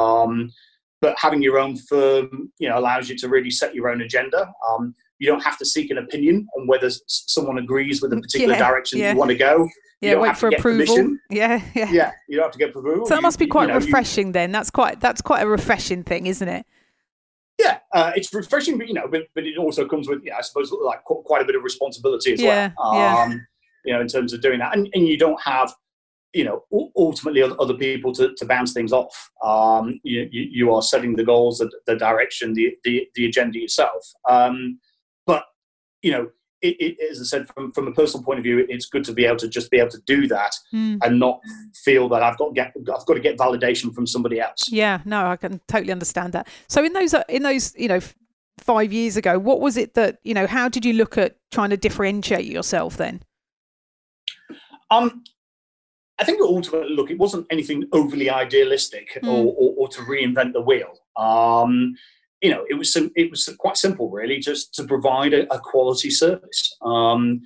But 1.00 1.16
having 1.18 1.42
your 1.42 1.58
own 1.58 1.76
firm, 1.76 2.50
you 2.58 2.68
know, 2.68 2.78
allows 2.78 3.08
you 3.08 3.16
to 3.18 3.28
really 3.28 3.50
set 3.50 3.74
your 3.74 3.88
own 3.88 4.00
agenda. 4.00 4.52
Um, 4.68 4.94
you 5.18 5.28
don't 5.28 5.42
have 5.42 5.58
to 5.58 5.64
seek 5.64 5.90
an 5.90 5.98
opinion 5.98 6.46
on 6.56 6.66
whether 6.66 6.90
someone 7.06 7.58
agrees 7.58 8.02
with 8.02 8.12
a 8.12 8.20
particular 8.20 8.54
yeah, 8.54 8.68
direction 8.68 8.98
yeah. 8.98 9.12
you 9.12 9.18
want 9.18 9.30
to 9.30 9.36
go. 9.36 9.68
Yeah, 10.00 10.14
wait 10.14 10.36
for 10.36 10.48
approval. 10.48 10.86
Permission. 10.86 11.20
Yeah, 11.28 11.60
yeah. 11.74 11.90
Yeah, 11.90 12.12
you 12.28 12.36
don't 12.36 12.44
have 12.44 12.52
to 12.52 12.58
get 12.58 12.70
approval. 12.70 13.06
So 13.06 13.10
that 13.10 13.16
you, 13.16 13.22
must 13.22 13.38
be 13.38 13.46
quite 13.46 13.68
you 13.68 13.74
know, 13.74 13.80
refreshing. 13.80 14.28
You, 14.28 14.32
then 14.32 14.52
that's 14.52 14.70
quite 14.70 15.00
that's 15.00 15.20
quite 15.20 15.42
a 15.42 15.48
refreshing 15.48 16.04
thing, 16.04 16.26
isn't 16.26 16.48
it? 16.48 16.64
Yeah, 17.58 17.78
uh, 17.92 18.12
it's 18.14 18.32
refreshing, 18.32 18.78
but 18.78 18.86
you 18.86 18.94
know, 18.94 19.08
but, 19.10 19.22
but 19.34 19.44
it 19.44 19.58
also 19.58 19.86
comes 19.88 20.08
with, 20.08 20.22
yeah, 20.24 20.36
I 20.36 20.42
suppose, 20.42 20.70
like 20.70 21.02
quite 21.02 21.42
a 21.42 21.44
bit 21.44 21.56
of 21.56 21.64
responsibility 21.64 22.32
as 22.34 22.40
yeah, 22.40 22.70
well. 22.78 22.94
Yeah. 22.94 23.22
Um, 23.24 23.46
you 23.84 23.92
know, 23.92 24.00
in 24.00 24.06
terms 24.06 24.32
of 24.32 24.40
doing 24.40 24.60
that, 24.60 24.76
and, 24.76 24.88
and 24.94 25.08
you 25.08 25.18
don't 25.18 25.40
have 25.42 25.74
you 26.34 26.44
know 26.44 26.64
ultimately 26.96 27.42
other 27.42 27.74
people 27.74 28.12
to, 28.12 28.34
to 28.36 28.44
bounce 28.44 28.72
things 28.72 28.92
off 28.92 29.30
um, 29.42 29.98
you, 30.02 30.28
you, 30.32 30.72
are 30.72 30.82
setting 30.82 31.16
the 31.16 31.24
goals 31.24 31.58
the, 31.58 31.70
the 31.86 31.96
direction 31.96 32.52
the, 32.52 32.76
the, 32.84 33.08
the 33.14 33.24
agenda 33.24 33.58
yourself 33.58 34.12
um, 34.28 34.78
but 35.26 35.44
you 36.02 36.12
know, 36.12 36.30
it, 36.60 36.76
it, 36.80 37.10
as 37.10 37.20
I 37.20 37.24
said, 37.24 37.48
from, 37.48 37.70
from 37.72 37.86
a 37.86 37.92
personal 37.92 38.24
point 38.24 38.40
of 38.40 38.42
view, 38.42 38.66
it's 38.68 38.86
good 38.86 39.04
to 39.04 39.12
be 39.12 39.24
able 39.24 39.36
to 39.36 39.48
just 39.48 39.70
be 39.70 39.78
able 39.78 39.90
to 39.90 40.00
do 40.06 40.26
that 40.26 40.52
mm. 40.74 40.98
and 41.04 41.20
not 41.20 41.40
feel 41.84 42.08
that 42.08 42.22
I've 42.22 42.36
got 42.36 42.54
get 42.54 42.72
I've 42.76 43.06
got 43.06 43.14
to 43.14 43.20
get 43.20 43.38
validation 43.38 43.94
from 43.94 44.06
somebody 44.06 44.40
else. 44.40 44.68
Yeah, 44.68 45.00
no, 45.04 45.26
I 45.26 45.36
can 45.36 45.60
totally 45.68 45.92
understand 45.92 46.32
that. 46.32 46.48
So 46.66 46.84
in 46.84 46.94
those 46.94 47.14
in 47.28 47.42
those 47.44 47.74
you 47.76 47.86
know 47.86 48.00
five 48.58 48.92
years 48.92 49.16
ago. 49.16 49.38
What 49.38 49.60
was 49.60 49.76
it 49.76 49.94
that 49.94 50.18
you 50.24 50.34
know? 50.34 50.48
How 50.48 50.68
did 50.68 50.84
you 50.84 50.94
look 50.94 51.16
at 51.16 51.36
trying 51.52 51.70
to 51.70 51.76
differentiate 51.76 52.46
yourself 52.46 52.96
then? 52.96 53.22
Um, 54.90 55.22
I 56.20 56.24
think 56.24 56.40
ultimately, 56.40 56.94
look, 56.94 57.10
it 57.10 57.18
wasn't 57.18 57.46
anything 57.50 57.84
overly 57.92 58.28
idealistic 58.28 59.18
mm. 59.22 59.28
or, 59.28 59.54
or, 59.56 59.74
or, 59.78 59.88
to 59.88 60.00
reinvent 60.00 60.52
the 60.52 60.60
wheel. 60.60 60.94
Um, 61.16 61.94
you 62.40 62.50
know, 62.50 62.64
it 62.68 62.74
was 62.74 62.92
some, 62.92 63.10
it 63.14 63.30
was 63.30 63.48
quite 63.58 63.76
simple, 63.76 64.10
really, 64.10 64.38
just 64.38 64.74
to 64.74 64.84
provide 64.84 65.32
a, 65.32 65.52
a 65.52 65.60
quality 65.60 66.10
service. 66.10 66.76
Um, 66.82 67.42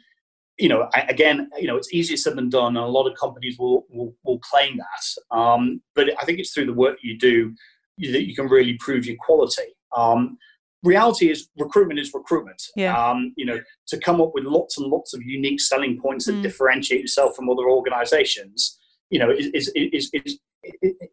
you 0.58 0.68
know, 0.68 0.88
I, 0.94 1.00
again, 1.08 1.50
you 1.58 1.66
know, 1.66 1.76
it's 1.76 1.92
easier 1.92 2.16
said 2.16 2.36
than 2.36 2.48
done, 2.48 2.76
and 2.76 2.84
a 2.84 2.88
lot 2.88 3.10
of 3.10 3.18
companies 3.18 3.58
will 3.58 3.86
will, 3.90 4.14
will 4.24 4.38
claim 4.38 4.78
that. 4.78 5.36
Um, 5.36 5.82
but 5.94 6.10
I 6.20 6.24
think 6.24 6.38
it's 6.38 6.52
through 6.52 6.66
the 6.66 6.72
work 6.72 6.98
you 7.02 7.18
do 7.18 7.54
that 7.98 8.26
you 8.26 8.34
can 8.34 8.48
really 8.48 8.74
prove 8.74 9.06
your 9.06 9.16
quality. 9.20 9.74
Um, 9.96 10.38
reality 10.82 11.30
is 11.30 11.48
recruitment 11.58 12.00
is 12.00 12.12
recruitment. 12.12 12.62
Yeah. 12.76 12.96
Um, 12.96 13.32
you 13.36 13.44
know, 13.44 13.60
to 13.88 13.98
come 13.98 14.20
up 14.20 14.32
with 14.34 14.44
lots 14.44 14.78
and 14.78 14.88
lots 14.88 15.14
of 15.14 15.22
unique 15.22 15.60
selling 15.60 16.00
points 16.00 16.26
that 16.26 16.34
mm. 16.34 16.42
differentiate 16.42 17.00
yourself 17.00 17.36
from 17.36 17.48
other 17.48 17.68
organizations, 17.68 18.78
you 19.10 19.18
know, 19.18 19.30
is, 19.30 19.46
is, 19.54 19.70
is, 19.74 20.10
is, 20.12 20.38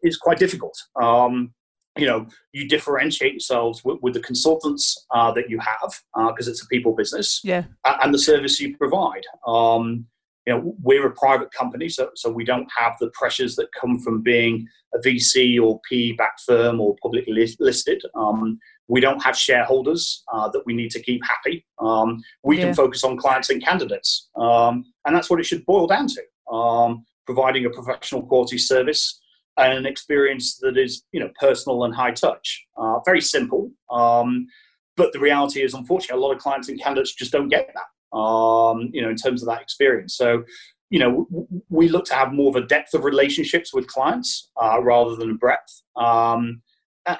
is 0.02 0.16
quite 0.16 0.38
difficult. 0.38 0.76
Um, 1.00 1.52
you 1.96 2.06
know, 2.06 2.26
you 2.52 2.68
differentiate 2.68 3.32
yourselves 3.32 3.84
with, 3.84 3.98
with 4.00 4.14
the 4.14 4.20
consultants 4.20 5.06
uh, 5.12 5.32
that 5.32 5.50
you 5.50 5.58
have 5.58 6.28
because 6.28 6.48
uh, 6.48 6.50
it's 6.50 6.62
a 6.62 6.66
people 6.68 6.94
business 6.94 7.40
yeah. 7.42 7.64
and 7.84 8.14
the 8.14 8.18
service 8.18 8.60
you 8.60 8.76
provide. 8.76 9.24
Um, 9.46 10.06
you 10.46 10.54
know, 10.54 10.74
we're 10.82 11.06
a 11.06 11.14
private 11.14 11.52
company, 11.52 11.88
so, 11.88 12.10
so 12.14 12.30
we 12.30 12.44
don't 12.44 12.68
have 12.76 12.94
the 12.98 13.10
pressures 13.12 13.56
that 13.56 13.68
come 13.78 14.00
from 14.00 14.22
being 14.22 14.66
a 14.94 14.98
VC 14.98 15.62
or 15.62 15.80
P 15.88 16.12
backed 16.12 16.40
firm 16.46 16.80
or 16.80 16.96
publicly 17.02 17.46
listed. 17.58 18.02
Um, 18.14 18.58
we 18.90 19.00
don't 19.00 19.22
have 19.22 19.36
shareholders 19.36 20.24
uh, 20.32 20.48
that 20.48 20.66
we 20.66 20.74
need 20.74 20.90
to 20.90 21.00
keep 21.00 21.22
happy. 21.24 21.64
Um, 21.78 22.20
we 22.42 22.58
yeah. 22.58 22.64
can 22.64 22.74
focus 22.74 23.04
on 23.04 23.16
clients 23.16 23.48
and 23.48 23.64
candidates. 23.64 24.28
Um, 24.36 24.84
and 25.06 25.14
that's 25.14 25.30
what 25.30 25.38
it 25.38 25.46
should 25.46 25.64
boil 25.64 25.86
down 25.86 26.08
to 26.08 26.54
um, 26.54 27.04
providing 27.24 27.64
a 27.66 27.70
professional 27.70 28.22
quality 28.22 28.58
service 28.58 29.20
and 29.56 29.72
an 29.72 29.86
experience 29.86 30.58
that 30.58 30.76
is 30.76 31.04
you 31.12 31.20
know, 31.20 31.30
personal 31.38 31.84
and 31.84 31.94
high 31.94 32.10
touch. 32.10 32.66
Uh, 32.76 32.98
very 33.04 33.20
simple. 33.20 33.70
Um, 33.90 34.48
but 34.96 35.12
the 35.12 35.20
reality 35.20 35.62
is, 35.62 35.72
unfortunately, 35.72 36.20
a 36.20 36.24
lot 36.26 36.34
of 36.34 36.42
clients 36.42 36.68
and 36.68 36.82
candidates 36.82 37.14
just 37.14 37.30
don't 37.30 37.48
get 37.48 37.70
that, 37.74 38.18
um, 38.18 38.90
you 38.92 39.02
know, 39.02 39.10
in 39.10 39.16
terms 39.16 39.40
of 39.40 39.48
that 39.48 39.62
experience. 39.62 40.16
So, 40.16 40.42
you 40.90 40.98
know, 40.98 41.28
we 41.68 41.88
look 41.88 42.06
to 42.06 42.14
have 42.14 42.32
more 42.32 42.50
of 42.50 42.56
a 42.56 42.66
depth 42.66 42.92
of 42.94 43.04
relationships 43.04 43.72
with 43.72 43.86
clients 43.86 44.50
uh, 44.60 44.82
rather 44.82 45.14
than 45.14 45.30
a 45.30 45.34
breadth. 45.34 45.82
Um, 45.96 46.62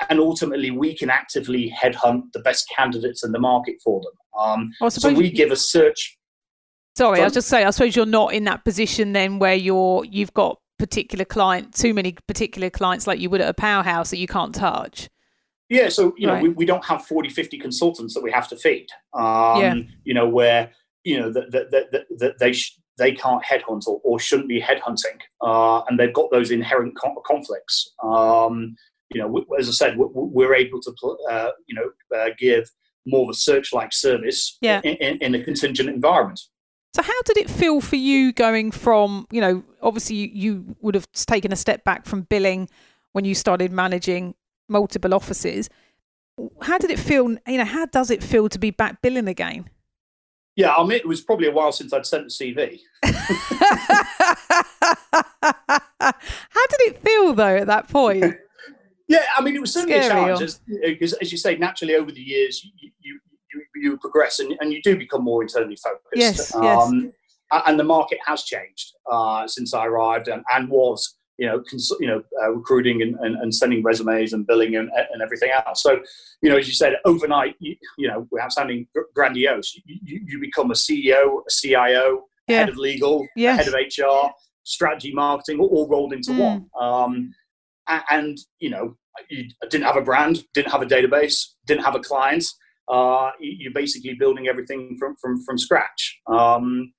and 0.08 0.18
ultimately 0.18 0.70
we 0.70 0.96
can 0.96 1.10
actively 1.10 1.74
headhunt 1.80 2.32
the 2.32 2.40
best 2.40 2.70
candidates 2.74 3.24
in 3.24 3.32
the 3.32 3.38
market 3.38 3.76
for 3.82 4.00
them. 4.00 4.12
Um, 4.38 4.72
well, 4.80 4.90
so 4.90 5.12
we 5.12 5.30
give 5.30 5.50
a 5.50 5.56
search. 5.56 6.18
Sorry, 6.96 7.20
I 7.20 7.24
was 7.24 7.34
just 7.34 7.48
saying. 7.48 7.66
I 7.66 7.70
suppose 7.70 7.96
you're 7.96 8.06
not 8.06 8.32
in 8.32 8.44
that 8.44 8.64
position 8.64 9.12
then 9.12 9.38
where 9.38 9.54
you're 9.54 10.04
you've 10.04 10.34
got 10.34 10.58
particular 10.78 11.24
client, 11.24 11.74
too 11.74 11.94
many 11.94 12.16
particular 12.26 12.70
clients 12.70 13.06
like 13.06 13.20
you 13.20 13.30
would 13.30 13.40
at 13.40 13.48
a 13.48 13.54
powerhouse 13.54 14.10
that 14.10 14.18
you 14.18 14.26
can't 14.26 14.54
touch. 14.54 15.08
Yeah, 15.68 15.88
so 15.88 16.14
you 16.18 16.26
know 16.26 16.34
right. 16.34 16.42
we, 16.42 16.48
we 16.48 16.64
don't 16.64 16.84
have 16.84 17.06
40, 17.06 17.28
50 17.28 17.58
consultants 17.58 18.14
that 18.14 18.22
we 18.22 18.32
have 18.32 18.48
to 18.48 18.56
feed. 18.56 18.88
Um, 19.14 19.60
yeah. 19.60 19.74
You 20.04 20.14
know 20.14 20.28
where 20.28 20.72
you 21.04 21.20
know 21.20 21.32
that 21.32 21.52
that, 21.52 21.70
that, 21.70 22.06
that 22.18 22.38
they 22.40 22.52
sh- 22.52 22.76
they 22.98 23.12
can't 23.12 23.42
headhunt 23.44 23.86
or, 23.86 24.00
or 24.02 24.18
shouldn't 24.18 24.48
be 24.48 24.60
headhunting, 24.60 25.20
uh, 25.42 25.82
and 25.88 25.98
they've 25.98 26.12
got 26.12 26.30
those 26.32 26.50
inherent 26.50 26.96
conflicts. 27.24 27.92
Um, 28.02 28.74
you 29.10 29.20
know, 29.20 29.44
as 29.58 29.68
I 29.68 29.72
said, 29.72 29.94
we're 29.96 30.54
able 30.54 30.80
to, 30.80 30.92
uh, 31.30 31.50
you 31.66 31.74
know, 31.74 32.16
uh, 32.16 32.30
give 32.38 32.70
more 33.06 33.24
of 33.24 33.30
a 33.30 33.34
search-like 33.34 33.92
service 33.92 34.58
yeah. 34.60 34.80
in, 34.84 34.96
in, 34.96 35.18
in, 35.18 35.34
a 35.34 35.42
contingent 35.42 35.88
environment. 35.88 36.40
So, 36.94 37.02
how 37.02 37.22
did 37.24 37.38
it 37.38 37.48
feel 37.48 37.80
for 37.80 37.96
you 37.96 38.32
going 38.32 38.70
from, 38.70 39.26
you 39.30 39.40
know, 39.40 39.64
obviously 39.82 40.16
you 40.16 40.76
would 40.80 40.94
have 40.94 41.10
taken 41.12 41.52
a 41.52 41.56
step 41.56 41.84
back 41.84 42.06
from 42.06 42.22
billing 42.22 42.68
when 43.12 43.24
you 43.24 43.34
started 43.34 43.72
managing 43.72 44.34
multiple 44.68 45.14
offices. 45.14 45.68
How 46.62 46.78
did 46.78 46.90
it 46.90 46.98
feel? 46.98 47.32
You 47.46 47.58
know, 47.58 47.64
how 47.64 47.86
does 47.86 48.10
it 48.10 48.22
feel 48.22 48.48
to 48.48 48.58
be 48.58 48.70
back 48.70 49.02
billing 49.02 49.28
again? 49.28 49.68
Yeah, 50.56 50.74
I 50.74 50.82
mean, 50.82 50.92
it 50.92 51.06
was 51.06 51.20
probably 51.20 51.48
a 51.48 51.52
while 51.52 51.72
since 51.72 51.92
I'd 51.92 52.06
sent 52.06 52.24
the 52.24 52.30
CV. 52.30 52.80
how 53.02 53.12
did 56.66 56.80
it 56.80 57.02
feel 57.02 57.34
though 57.34 57.56
at 57.56 57.66
that 57.66 57.88
point? 57.88 58.36
Yeah, 59.10 59.24
I 59.36 59.42
mean, 59.42 59.56
it 59.56 59.60
was 59.60 59.72
certainly 59.72 60.00
Scary, 60.00 60.06
a 60.06 60.08
challenge, 60.08 60.42
as, 60.42 60.60
as, 61.02 61.12
as, 61.14 61.32
you 61.32 61.36
say, 61.36 61.56
naturally 61.56 61.96
over 61.96 62.12
the 62.12 62.20
years, 62.20 62.64
you, 62.64 62.92
you, 63.00 63.20
you, 63.52 63.62
you 63.74 63.96
progress 63.96 64.38
and, 64.38 64.56
and 64.60 64.72
you 64.72 64.80
do 64.82 64.96
become 64.96 65.24
more 65.24 65.42
internally 65.42 65.74
focused. 65.74 66.04
Yes, 66.14 66.54
um, 66.54 67.12
yes. 67.52 67.62
And 67.66 67.80
the 67.80 67.84
market 67.84 68.18
has 68.24 68.44
changed 68.44 68.92
uh, 69.10 69.48
since 69.48 69.74
I 69.74 69.86
arrived 69.86 70.28
and, 70.28 70.44
and 70.54 70.70
was, 70.70 71.16
you 71.38 71.48
know, 71.48 71.60
cons- 71.68 71.92
you 71.98 72.06
know, 72.06 72.22
uh, 72.40 72.52
recruiting 72.52 73.02
and, 73.02 73.16
and, 73.16 73.34
and, 73.34 73.52
sending 73.52 73.82
resumes 73.82 74.32
and 74.32 74.46
billing 74.46 74.76
and, 74.76 74.88
and 75.12 75.22
everything 75.22 75.50
else. 75.50 75.82
So, 75.82 76.00
you 76.40 76.48
know, 76.48 76.56
as 76.56 76.68
you 76.68 76.74
said, 76.74 76.94
overnight, 77.04 77.56
you, 77.58 77.74
you 77.98 78.06
know, 78.06 78.28
without 78.30 78.52
sounding 78.52 78.86
grandiose, 79.16 79.74
you, 79.86 80.20
you 80.24 80.38
become 80.38 80.70
a 80.70 80.74
CEO, 80.74 81.40
a 81.48 81.50
CIO, 81.50 82.26
yeah. 82.46 82.58
head 82.58 82.68
of 82.68 82.76
legal, 82.76 83.26
yes. 83.34 83.64
head 83.64 83.66
of 83.66 83.74
HR, 83.74 84.30
strategy, 84.62 85.12
marketing, 85.12 85.58
all, 85.58 85.88
rolled 85.88 86.12
into 86.12 86.30
mm. 86.30 86.38
one. 86.38 86.70
Um, 86.80 87.34
and 88.10 88.38
you 88.58 88.70
know 88.70 88.96
you 89.28 89.48
didn't 89.68 89.86
have 89.86 89.96
a 89.96 90.02
brand, 90.02 90.44
didn't 90.54 90.72
have 90.72 90.82
a 90.82 90.86
database, 90.86 91.44
didn't 91.66 91.84
have 91.84 91.94
a 91.94 92.00
client. 92.00 92.44
Uh, 92.88 93.30
you're 93.38 93.72
basically 93.72 94.14
building 94.14 94.48
everything 94.48 94.96
from 94.98 95.16
from 95.20 95.42
from 95.44 95.58
scratch. 95.58 96.20
Um, 96.26 96.92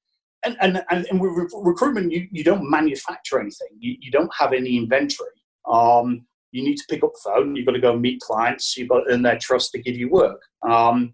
and, 0.44 0.58
and, 0.60 0.84
and, 0.90 1.06
and 1.06 1.22
with 1.22 1.52
recruitment, 1.54 2.12
you, 2.12 2.28
you 2.32 2.44
don't 2.44 2.68
manufacture 2.70 3.40
anything. 3.40 3.68
You, 3.78 3.96
you 4.00 4.12
don't 4.12 4.32
have 4.40 4.54
any 4.54 4.76
inventory. 4.76 5.30
Um, 5.72 6.26
you 6.52 6.64
need 6.64 6.78
to 6.78 6.84
pick 6.90 7.04
up 7.04 7.12
the 7.14 7.22
phone. 7.24 7.56
You've 7.56 7.66
got 7.66 7.74
to 7.74 7.80
go 7.80 7.96
meet 7.98 8.20
clients. 8.22 8.76
You've 8.76 8.90
got 8.90 9.02
to 9.02 9.12
earn 9.12 9.22
their 9.22 9.38
trust 9.38 9.72
to 9.72 9.82
give 9.82 9.96
you 9.96 10.10
work. 10.10 10.42
Um, 10.68 11.14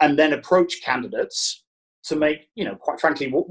and 0.00 0.18
then 0.18 0.32
approach 0.32 0.82
candidates 0.82 1.64
to 2.04 2.16
make, 2.16 2.48
you 2.54 2.64
know, 2.64 2.74
quite 2.74 3.00
frankly, 3.00 3.30
what, 3.30 3.46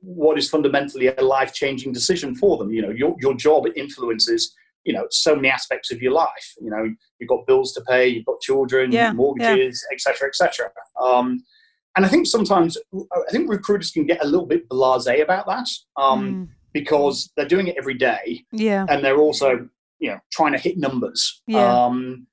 what 0.00 0.38
is 0.38 0.48
fundamentally 0.48 1.08
a 1.08 1.20
life 1.20 1.52
changing 1.52 1.92
decision 1.92 2.34
for 2.34 2.56
them. 2.56 2.72
You 2.72 2.82
know, 2.82 2.90
your, 2.90 3.16
your 3.20 3.34
job 3.34 3.66
influences 3.76 4.54
you 4.84 4.92
know 4.92 5.06
so 5.10 5.34
many 5.36 5.48
aspects 5.48 5.90
of 5.90 6.00
your 6.00 6.12
life. 6.12 6.54
You 6.60 6.70
know 6.70 6.94
you've 7.18 7.28
got 7.28 7.46
bills 7.46 7.72
to 7.74 7.80
pay 7.82 8.08
you've 8.08 8.26
got 8.26 8.40
children 8.40 8.92
yeah, 8.92 9.12
mortgages 9.12 9.84
etc 9.92 10.16
yeah. 10.22 10.28
etc 10.28 10.66
et 10.66 11.02
um, 11.04 11.42
and 11.96 12.06
i 12.06 12.08
think 12.08 12.26
sometimes 12.26 12.78
i 12.94 13.30
think 13.30 13.50
recruiters 13.50 13.90
can 13.90 14.06
get 14.06 14.24
a 14.24 14.26
little 14.26 14.46
bit 14.46 14.68
blasé 14.68 15.22
about 15.22 15.46
that 15.46 15.68
um, 16.00 16.46
mm. 16.46 16.48
because 16.72 17.30
they're 17.36 17.48
doing 17.48 17.66
it 17.66 17.76
every 17.76 17.94
day 17.94 18.44
yeah. 18.52 18.86
and 18.88 19.04
they're 19.04 19.18
also 19.18 19.68
you 20.00 20.10
know 20.10 20.18
trying 20.32 20.52
to 20.52 20.58
hit 20.58 20.78
numbers. 20.78 21.42
Yeah. 21.46 21.84
Um, 21.84 22.26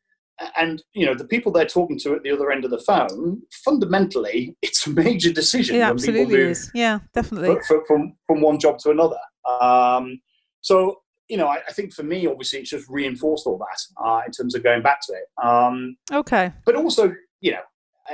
and 0.55 0.83
you 0.93 1.05
know 1.05 1.15
the 1.15 1.25
people 1.25 1.51
they're 1.51 1.65
talking 1.65 1.97
to 1.99 2.15
at 2.15 2.23
the 2.23 2.31
other 2.31 2.51
end 2.51 2.63
of 2.63 2.69
the 2.69 2.79
phone 2.79 3.41
fundamentally 3.65 4.55
it's 4.61 4.85
a 4.85 4.91
major 4.91 5.33
decision 5.33 5.75
yeah 5.75 5.89
absolutely 5.89 6.39
is. 6.41 6.71
Yeah 6.73 6.99
definitely. 7.13 7.57
from 7.87 8.15
from 8.25 8.41
one 8.41 8.59
job 8.59 8.79
to 8.79 8.91
another. 8.91 9.17
Um, 9.61 10.21
so 10.61 11.01
you 11.29 11.37
know, 11.37 11.47
I, 11.47 11.59
I, 11.67 11.73
think 11.73 11.93
for 11.93 12.03
me, 12.03 12.25
obviously, 12.25 12.59
it's 12.59 12.69
just 12.69 12.87
reinforced 12.89 13.45
all 13.45 13.57
that 13.57 14.03
uh, 14.03 14.21
in 14.25 14.31
terms 14.31 14.55
of 14.55 14.63
going 14.63 14.81
back 14.81 15.01
to 15.07 15.13
it. 15.13 15.45
Um, 15.45 15.97
okay. 16.11 16.53
But 16.65 16.75
also, 16.75 17.13
you 17.41 17.51
know, 17.51 17.61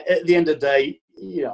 at 0.10 0.26
the 0.26 0.36
end 0.36 0.50
of 0.50 0.60
the 0.60 0.66
day, 0.66 1.00
you 1.16 1.44
know, 1.44 1.54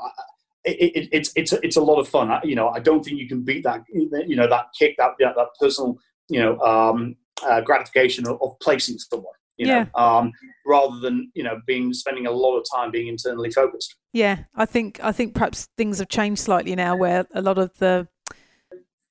it, 0.63 0.91
it, 0.95 1.09
it's 1.11 1.31
it's 1.35 1.53
it's 1.53 1.75
a 1.75 1.81
lot 1.81 1.99
of 1.99 2.07
fun. 2.07 2.31
I, 2.31 2.41
you 2.43 2.55
know, 2.55 2.69
I 2.69 2.79
don't 2.79 3.03
think 3.03 3.19
you 3.19 3.27
can 3.27 3.43
beat 3.43 3.63
that. 3.63 3.83
You 3.89 4.35
know, 4.35 4.47
that 4.47 4.67
kick, 4.77 4.95
that 4.97 5.11
that, 5.19 5.35
that 5.35 5.47
personal, 5.59 5.97
you 6.29 6.39
know, 6.39 6.59
um, 6.59 7.15
uh, 7.45 7.61
gratification 7.61 8.27
of, 8.27 8.41
of, 8.41 8.59
placing 8.59 8.97
someone. 8.97 9.33
You 9.57 9.67
yeah. 9.67 9.85
know, 9.93 10.01
um, 10.01 10.31
rather 10.65 10.99
than 10.99 11.31
you 11.33 11.43
know 11.43 11.59
being 11.67 11.93
spending 11.93 12.25
a 12.25 12.31
lot 12.31 12.57
of 12.57 12.65
time 12.73 12.91
being 12.91 13.07
internally 13.07 13.51
focused. 13.51 13.95
Yeah, 14.13 14.39
I 14.55 14.65
think 14.65 14.99
I 15.03 15.11
think 15.11 15.33
perhaps 15.33 15.67
things 15.77 15.99
have 15.99 16.07
changed 16.07 16.41
slightly 16.41 16.75
now, 16.75 16.95
where 16.95 17.25
a 17.33 17.41
lot 17.41 17.57
of 17.57 17.77
the 17.77 18.07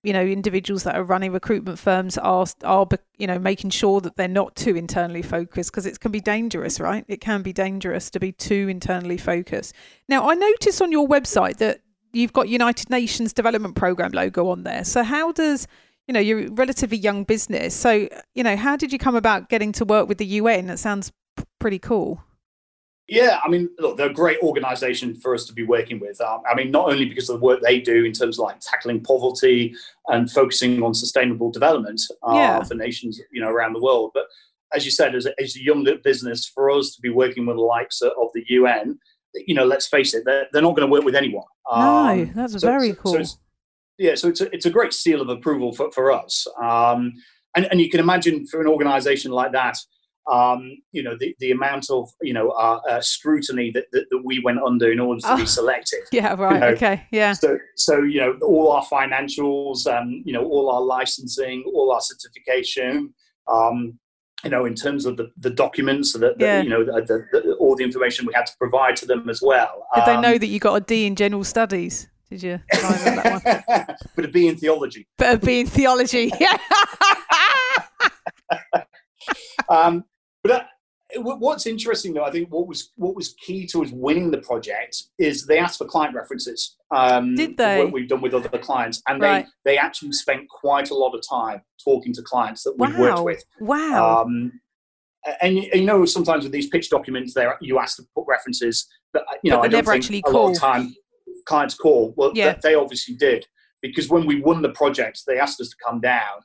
you 0.02 0.12
know 0.12 0.22
individuals 0.22 0.84
that 0.84 0.94
are 0.94 1.02
running 1.02 1.32
recruitment 1.32 1.78
firms 1.78 2.16
are 2.18 2.46
are 2.64 2.86
you 3.16 3.26
know 3.26 3.38
making 3.38 3.70
sure 3.70 4.00
that 4.00 4.16
they're 4.16 4.28
not 4.28 4.54
too 4.54 4.76
internally 4.76 5.22
focused 5.22 5.70
because 5.70 5.86
it 5.86 5.98
can 6.00 6.12
be 6.12 6.20
dangerous 6.20 6.78
mm. 6.78 6.84
right? 6.84 7.04
It 7.08 7.20
can 7.20 7.42
be 7.42 7.52
dangerous 7.52 8.10
to 8.10 8.20
be 8.20 8.32
too 8.32 8.68
internally 8.68 9.18
focused. 9.18 9.74
Now 10.08 10.28
i 10.30 10.34
notice 10.34 10.80
on 10.80 10.92
your 10.92 11.08
website 11.08 11.56
that 11.58 11.80
you've 12.12 12.32
got 12.32 12.48
united 12.48 12.90
nations 12.90 13.32
development 13.32 13.74
program 13.74 14.12
logo 14.12 14.48
on 14.48 14.62
there. 14.62 14.84
So 14.84 15.02
how 15.02 15.32
does 15.32 15.66
you 16.06 16.14
know 16.14 16.20
you're 16.20 16.46
a 16.46 16.50
relatively 16.50 16.96
young 16.96 17.24
business. 17.24 17.74
So 17.74 18.08
you 18.34 18.44
know 18.44 18.56
how 18.56 18.76
did 18.76 18.92
you 18.92 18.98
come 18.98 19.16
about 19.16 19.48
getting 19.48 19.72
to 19.72 19.84
work 19.84 20.08
with 20.08 20.18
the 20.18 20.40
un 20.40 20.66
that 20.66 20.78
sounds 20.78 21.12
pretty 21.58 21.78
cool 21.78 22.22
yeah, 23.08 23.40
I 23.42 23.48
mean, 23.48 23.70
look, 23.78 23.96
they're 23.96 24.10
a 24.10 24.12
great 24.12 24.38
organisation 24.42 25.14
for 25.14 25.34
us 25.34 25.46
to 25.46 25.54
be 25.54 25.64
working 25.64 25.98
with. 25.98 26.20
Um, 26.20 26.42
I 26.48 26.54
mean, 26.54 26.70
not 26.70 26.90
only 26.90 27.06
because 27.06 27.30
of 27.30 27.40
the 27.40 27.44
work 27.44 27.60
they 27.62 27.80
do 27.80 28.04
in 28.04 28.12
terms 28.12 28.38
of 28.38 28.44
like 28.44 28.60
tackling 28.60 29.02
poverty 29.02 29.74
and 30.08 30.30
focusing 30.30 30.82
on 30.82 30.92
sustainable 30.92 31.50
development 31.50 32.02
uh, 32.22 32.34
yeah. 32.34 32.62
for 32.62 32.74
nations, 32.74 33.18
you 33.32 33.40
know, 33.40 33.48
around 33.48 33.72
the 33.72 33.80
world, 33.80 34.10
but 34.12 34.24
as 34.74 34.84
you 34.84 34.90
said, 34.90 35.14
as 35.14 35.24
a, 35.24 35.32
as 35.40 35.56
a 35.56 35.62
young 35.62 35.86
business, 36.04 36.46
for 36.46 36.70
us 36.70 36.94
to 36.94 37.00
be 37.00 37.08
working 37.08 37.46
with 37.46 37.56
the 37.56 37.62
likes 37.62 38.02
of 38.02 38.28
the 38.34 38.44
UN, 38.48 38.98
you 39.34 39.54
know, 39.54 39.64
let's 39.64 39.86
face 39.86 40.12
it, 40.12 40.24
they're, 40.26 40.46
they're 40.52 40.62
not 40.62 40.76
going 40.76 40.86
to 40.86 40.92
work 40.92 41.04
with 41.04 41.16
anyone. 41.16 41.46
No, 41.70 41.78
um, 41.78 42.32
that's 42.34 42.60
so, 42.60 42.66
very 42.66 42.92
cool. 42.92 43.24
So 43.24 43.38
yeah, 43.96 44.14
so 44.16 44.28
it's 44.28 44.42
a, 44.42 44.54
it's 44.54 44.66
a 44.66 44.70
great 44.70 44.92
seal 44.92 45.22
of 45.22 45.30
approval 45.30 45.72
for, 45.72 45.90
for 45.92 46.12
us. 46.12 46.46
Um, 46.62 47.14
and, 47.56 47.66
and 47.70 47.80
you 47.80 47.88
can 47.88 48.00
imagine 48.00 48.46
for 48.46 48.60
an 48.60 48.66
organization 48.66 49.32
like 49.32 49.52
that, 49.52 49.78
um, 50.30 50.76
you 50.92 51.02
know, 51.02 51.16
the, 51.18 51.34
the 51.38 51.50
amount 51.50 51.90
of, 51.90 52.08
you 52.20 52.34
know, 52.34 52.50
uh, 52.50 52.80
uh, 52.88 53.00
scrutiny 53.00 53.70
that, 53.72 53.86
that, 53.92 54.06
that, 54.10 54.22
we 54.24 54.40
went 54.40 54.58
under 54.60 54.92
in 54.92 55.00
order 55.00 55.20
to 55.20 55.32
oh, 55.32 55.36
be 55.38 55.46
selected. 55.46 56.00
Yeah, 56.12 56.34
right. 56.34 56.54
You 56.54 56.60
know? 56.60 56.66
Okay. 56.68 57.06
Yeah. 57.10 57.32
So, 57.32 57.58
so, 57.76 58.02
you 58.02 58.20
know, 58.20 58.38
all 58.42 58.72
our 58.72 58.84
financials, 58.84 59.86
um, 59.86 60.22
you 60.24 60.32
know, 60.32 60.44
all 60.44 60.70
our 60.70 60.82
licensing, 60.82 61.64
all 61.74 61.92
our 61.92 62.00
certification, 62.00 63.14
um, 63.46 63.98
you 64.44 64.50
know, 64.50 64.66
in 64.66 64.74
terms 64.74 65.06
of 65.06 65.16
the, 65.16 65.30
the 65.38 65.50
documents 65.50 66.12
that, 66.12 66.34
yeah. 66.38 66.60
you 66.60 66.68
know, 66.68 66.84
the, 66.84 67.26
the, 67.32 67.54
all 67.54 67.74
the 67.74 67.84
information 67.84 68.26
we 68.26 68.34
had 68.34 68.46
to 68.46 68.52
provide 68.58 68.96
to 68.96 69.06
them 69.06 69.28
as 69.28 69.40
well. 69.42 69.86
Did 69.94 70.04
they 70.06 70.20
know 70.20 70.34
um, 70.34 70.38
that 70.38 70.46
you 70.46 70.60
got 70.60 70.74
a 70.74 70.80
D 70.80 71.06
in 71.06 71.16
general 71.16 71.44
studies? 71.44 72.08
Did 72.30 72.42
you? 72.42 72.60
but 72.70 74.24
a 74.24 74.28
B 74.30 74.48
in 74.48 74.56
theology. 74.56 75.08
But 75.16 75.36
a 75.36 75.38
B 75.38 75.60
in 75.60 75.66
theology. 75.66 76.30
Yeah. 76.38 76.58
um, 79.68 80.04
but 80.42 80.52
uh, 80.52 81.20
what's 81.20 81.66
interesting, 81.66 82.12
though, 82.12 82.24
I 82.24 82.30
think 82.30 82.50
what 82.52 82.66
was 82.66 82.92
what 82.96 83.14
was 83.14 83.34
key 83.34 83.66
to 83.68 83.82
us 83.82 83.90
winning 83.92 84.30
the 84.30 84.38
project 84.38 85.04
is 85.18 85.46
they 85.46 85.58
asked 85.58 85.78
for 85.78 85.86
client 85.86 86.14
references. 86.14 86.76
Um, 86.90 87.34
Did 87.34 87.56
they? 87.56 87.78
What 87.84 87.92
we've 87.92 88.08
done 88.08 88.20
with 88.20 88.34
other 88.34 88.58
clients, 88.58 89.02
and 89.08 89.22
right. 89.22 89.46
they 89.64 89.72
they 89.72 89.78
actually 89.78 90.12
spent 90.12 90.48
quite 90.48 90.90
a 90.90 90.94
lot 90.94 91.14
of 91.14 91.22
time 91.28 91.62
talking 91.82 92.12
to 92.14 92.22
clients 92.22 92.62
that 92.64 92.74
we've 92.78 92.96
worked 92.98 93.24
with. 93.24 93.44
Wow. 93.60 94.22
Um, 94.22 94.60
and 95.40 95.56
you 95.56 95.84
know, 95.84 96.04
sometimes 96.04 96.44
with 96.44 96.52
these 96.52 96.68
pitch 96.68 96.90
documents, 96.90 97.34
there 97.34 97.56
you 97.60 97.78
ask 97.78 97.96
to 97.96 98.02
put 98.14 98.24
references, 98.26 98.86
but 99.12 99.22
uh, 99.22 99.36
you 99.42 99.50
know, 99.50 99.58
but 99.58 99.66
I 99.66 99.68
don't 99.68 99.78
never 99.78 99.92
think 99.92 100.04
actually 100.04 100.18
a 100.18 100.22
call. 100.22 100.46
lot 100.46 100.52
of 100.52 100.60
time 100.60 100.94
clients 101.46 101.74
call. 101.74 102.14
Well, 102.16 102.32
yeah. 102.34 102.52
th- 102.52 102.62
they 102.62 102.74
obviously 102.74 103.14
did 103.14 103.46
because 103.82 104.08
when 104.08 104.26
we 104.26 104.40
won 104.40 104.62
the 104.62 104.70
project, 104.70 105.22
they 105.26 105.38
asked 105.38 105.60
us 105.60 105.70
to 105.70 105.76
come 105.84 106.00
down. 106.00 106.40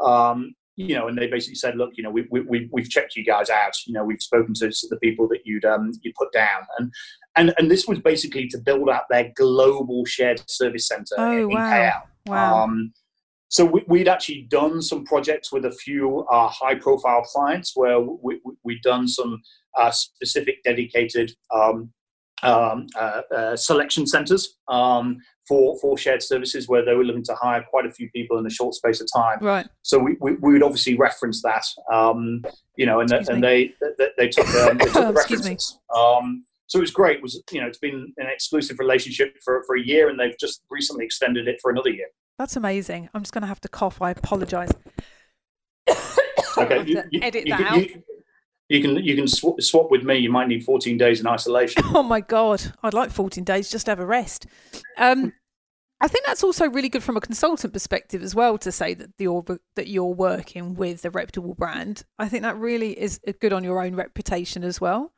Um, 0.00 0.54
you 0.78 0.94
know, 0.94 1.08
and 1.08 1.18
they 1.18 1.26
basically 1.26 1.56
said, 1.56 1.76
look, 1.76 1.90
you 1.96 2.04
know, 2.04 2.10
we, 2.10 2.26
we, 2.30 2.68
we've 2.70 2.88
checked 2.88 3.16
you 3.16 3.24
guys 3.24 3.50
out. 3.50 3.72
You 3.84 3.94
know, 3.94 4.04
we've 4.04 4.22
spoken 4.22 4.54
to 4.54 4.70
the 4.88 4.96
people 4.98 5.26
that 5.28 5.40
you'd 5.44 5.64
um, 5.64 5.90
you 6.02 6.12
put 6.16 6.32
down, 6.32 6.62
and 6.78 6.92
and 7.34 7.54
and 7.58 7.70
this 7.70 7.88
was 7.88 7.98
basically 7.98 8.46
to 8.48 8.58
build 8.58 8.88
out 8.88 9.02
their 9.10 9.32
global 9.34 10.04
shared 10.04 10.40
service 10.48 10.86
center 10.86 11.16
oh, 11.18 11.36
in 11.36 11.50
wow. 11.50 11.72
KL. 11.72 12.02
Wow. 12.26 12.62
Um, 12.62 12.92
so 13.48 13.64
we, 13.64 13.82
would 13.88 14.08
actually 14.08 14.46
done 14.50 14.80
some 14.80 15.04
projects 15.04 15.50
with 15.50 15.64
a 15.64 15.72
few 15.72 16.20
uh, 16.30 16.48
high-profile 16.48 17.22
clients 17.22 17.72
where 17.74 17.98
we, 17.98 18.40
we, 18.62 18.74
had 18.74 18.82
done 18.82 19.08
some 19.08 19.40
uh, 19.76 19.90
specific 19.90 20.62
dedicated 20.64 21.32
um, 21.50 21.90
um, 22.42 22.86
uh, 22.94 23.22
uh, 23.34 23.56
selection 23.56 24.06
centers 24.06 24.58
um, 24.68 25.16
for 25.48 25.78
for 25.78 25.96
shared 25.96 26.22
services 26.22 26.68
where 26.68 26.84
they 26.84 26.94
were 26.94 27.04
looking 27.04 27.24
to 27.24 27.34
hire 27.34 27.64
quite 27.68 27.86
a 27.86 27.90
few 27.90 28.10
people 28.10 28.38
in 28.38 28.46
a 28.46 28.50
short 28.50 28.74
space 28.74 29.00
of 29.00 29.08
time. 29.14 29.38
Right. 29.40 29.66
So 29.82 29.98
we, 29.98 30.16
we, 30.20 30.34
we 30.34 30.52
would 30.52 30.62
obviously 30.62 30.96
reference 30.96 31.42
that, 31.42 31.64
um, 31.92 32.44
you 32.76 32.86
know, 32.86 33.00
and, 33.00 33.10
and 33.10 33.42
they, 33.42 33.74
they, 33.98 34.08
they 34.18 34.28
took 34.28 34.46
um, 34.54 34.76
they 34.76 34.84
took 34.84 34.92
the 35.08 35.12
references. 35.14 35.78
Um, 35.94 36.44
so 36.66 36.78
it 36.78 36.82
was 36.82 36.90
great. 36.90 37.16
It 37.16 37.22
was 37.22 37.42
you 37.50 37.60
know 37.60 37.66
it's 37.66 37.78
been 37.78 38.12
an 38.18 38.26
exclusive 38.30 38.78
relationship 38.78 39.36
for, 39.42 39.64
for 39.66 39.76
a 39.76 39.80
year, 39.82 40.10
and 40.10 40.20
they've 40.20 40.38
just 40.38 40.62
recently 40.70 41.04
extended 41.04 41.48
it 41.48 41.58
for 41.62 41.70
another 41.70 41.90
year. 41.90 42.08
That's 42.38 42.56
amazing. 42.56 43.08
I'm 43.14 43.22
just 43.22 43.32
going 43.32 43.42
to 43.42 43.48
have 43.48 43.60
to 43.62 43.68
cough. 43.68 44.00
I 44.00 44.10
apologise. 44.10 44.70
okay, 46.56 46.84
you, 46.86 47.02
you, 47.10 47.20
edit 47.22 47.46
you, 47.46 47.56
that 47.56 47.72
out 47.72 47.86
you 48.68 48.82
can 48.82 48.96
you 48.96 49.16
can 49.16 49.26
sw- 49.26 49.60
swap 49.60 49.90
with 49.90 50.02
me. 50.02 50.16
You 50.18 50.30
might 50.30 50.48
need 50.48 50.64
14 50.64 50.96
days 50.98 51.20
in 51.20 51.26
isolation. 51.26 51.82
Oh 51.94 52.02
my 52.02 52.20
god, 52.20 52.72
I'd 52.82 52.94
like 52.94 53.10
14 53.10 53.42
days 53.44 53.70
just 53.70 53.86
to 53.86 53.92
have 53.92 54.00
a 54.00 54.06
rest. 54.06 54.46
Um, 54.98 55.32
I 56.00 56.06
think 56.06 56.26
that's 56.26 56.44
also 56.44 56.68
really 56.68 56.88
good 56.88 57.02
from 57.02 57.16
a 57.16 57.20
consultant 57.20 57.72
perspective 57.72 58.22
as 58.22 58.34
well 58.34 58.56
to 58.58 58.70
say 58.70 58.94
that 58.94 59.10
you're 59.18 59.44
that 59.74 59.88
you're 59.88 60.14
working 60.14 60.74
with 60.74 61.04
a 61.04 61.10
reputable 61.10 61.54
brand. 61.54 62.04
I 62.18 62.28
think 62.28 62.42
that 62.42 62.56
really 62.56 62.98
is 62.98 63.20
good 63.40 63.52
on 63.52 63.64
your 63.64 63.82
own 63.82 63.96
reputation 63.96 64.62
as 64.64 64.80
well. 64.80 65.12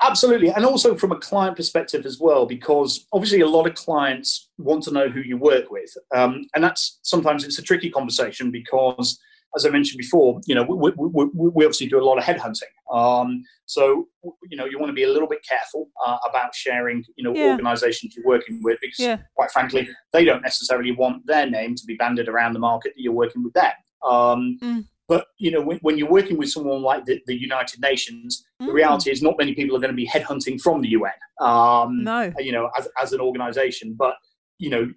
Absolutely, 0.00 0.48
and 0.50 0.64
also 0.64 0.94
from 0.96 1.12
a 1.12 1.18
client 1.18 1.56
perspective 1.56 2.06
as 2.06 2.18
well, 2.18 2.46
because 2.46 3.06
obviously 3.12 3.40
a 3.40 3.46
lot 3.46 3.66
of 3.66 3.74
clients 3.74 4.48
want 4.56 4.82
to 4.84 4.90
know 4.90 5.08
who 5.08 5.20
you 5.20 5.36
work 5.36 5.70
with, 5.70 5.94
um, 6.14 6.46
and 6.54 6.64
that's 6.64 7.00
sometimes 7.02 7.44
it's 7.44 7.58
a 7.58 7.62
tricky 7.62 7.90
conversation 7.90 8.50
because 8.50 9.18
as 9.56 9.64
I 9.64 9.70
mentioned 9.70 9.98
before, 9.98 10.40
you 10.46 10.54
know, 10.54 10.62
we, 10.64 10.92
we, 10.96 11.28
we 11.32 11.64
obviously 11.64 11.86
do 11.86 12.00
a 12.00 12.04
lot 12.04 12.18
of 12.18 12.24
headhunting. 12.24 12.62
Um, 12.92 13.44
so, 13.66 14.08
you 14.50 14.56
know, 14.56 14.64
you 14.64 14.78
want 14.78 14.90
to 14.90 14.94
be 14.94 15.04
a 15.04 15.08
little 15.08 15.28
bit 15.28 15.44
careful 15.48 15.88
uh, 16.04 16.18
about 16.28 16.54
sharing, 16.54 17.04
you 17.16 17.24
know, 17.24 17.34
yeah. 17.34 17.50
organizations 17.50 18.14
you're 18.16 18.26
working 18.26 18.60
with 18.62 18.78
because, 18.80 18.98
yeah. 18.98 19.18
quite 19.36 19.50
frankly, 19.50 19.88
they 20.12 20.24
don't 20.24 20.42
necessarily 20.42 20.92
want 20.92 21.26
their 21.26 21.48
name 21.48 21.74
to 21.76 21.84
be 21.86 21.94
banded 21.94 22.28
around 22.28 22.52
the 22.52 22.58
market 22.58 22.92
that 22.96 23.02
you're 23.02 23.12
working 23.12 23.44
with 23.44 23.52
them. 23.54 23.72
Um, 24.04 24.58
mm. 24.60 24.84
But, 25.06 25.26
you 25.38 25.50
know, 25.50 25.60
when, 25.60 25.78
when, 25.82 25.98
you're 25.98 26.10
working 26.10 26.38
with 26.38 26.50
someone 26.50 26.82
like 26.82 27.04
the, 27.04 27.20
the 27.26 27.38
United 27.38 27.80
Nations, 27.80 28.44
mm. 28.60 28.66
the 28.66 28.72
reality 28.72 29.10
is 29.10 29.22
not 29.22 29.36
many 29.38 29.54
people 29.54 29.76
are 29.76 29.80
going 29.80 29.92
to 29.92 29.96
be 29.96 30.08
headhunting 30.08 30.60
from 30.60 30.80
the 30.80 30.88
UN, 30.90 31.12
um, 31.40 32.02
no. 32.02 32.32
you 32.38 32.52
know, 32.52 32.70
as, 32.76 32.88
as 33.00 33.12
an 33.12 33.20
organization. 33.20 33.94
But, 33.96 34.16
you 34.58 34.70
know, 34.70 34.90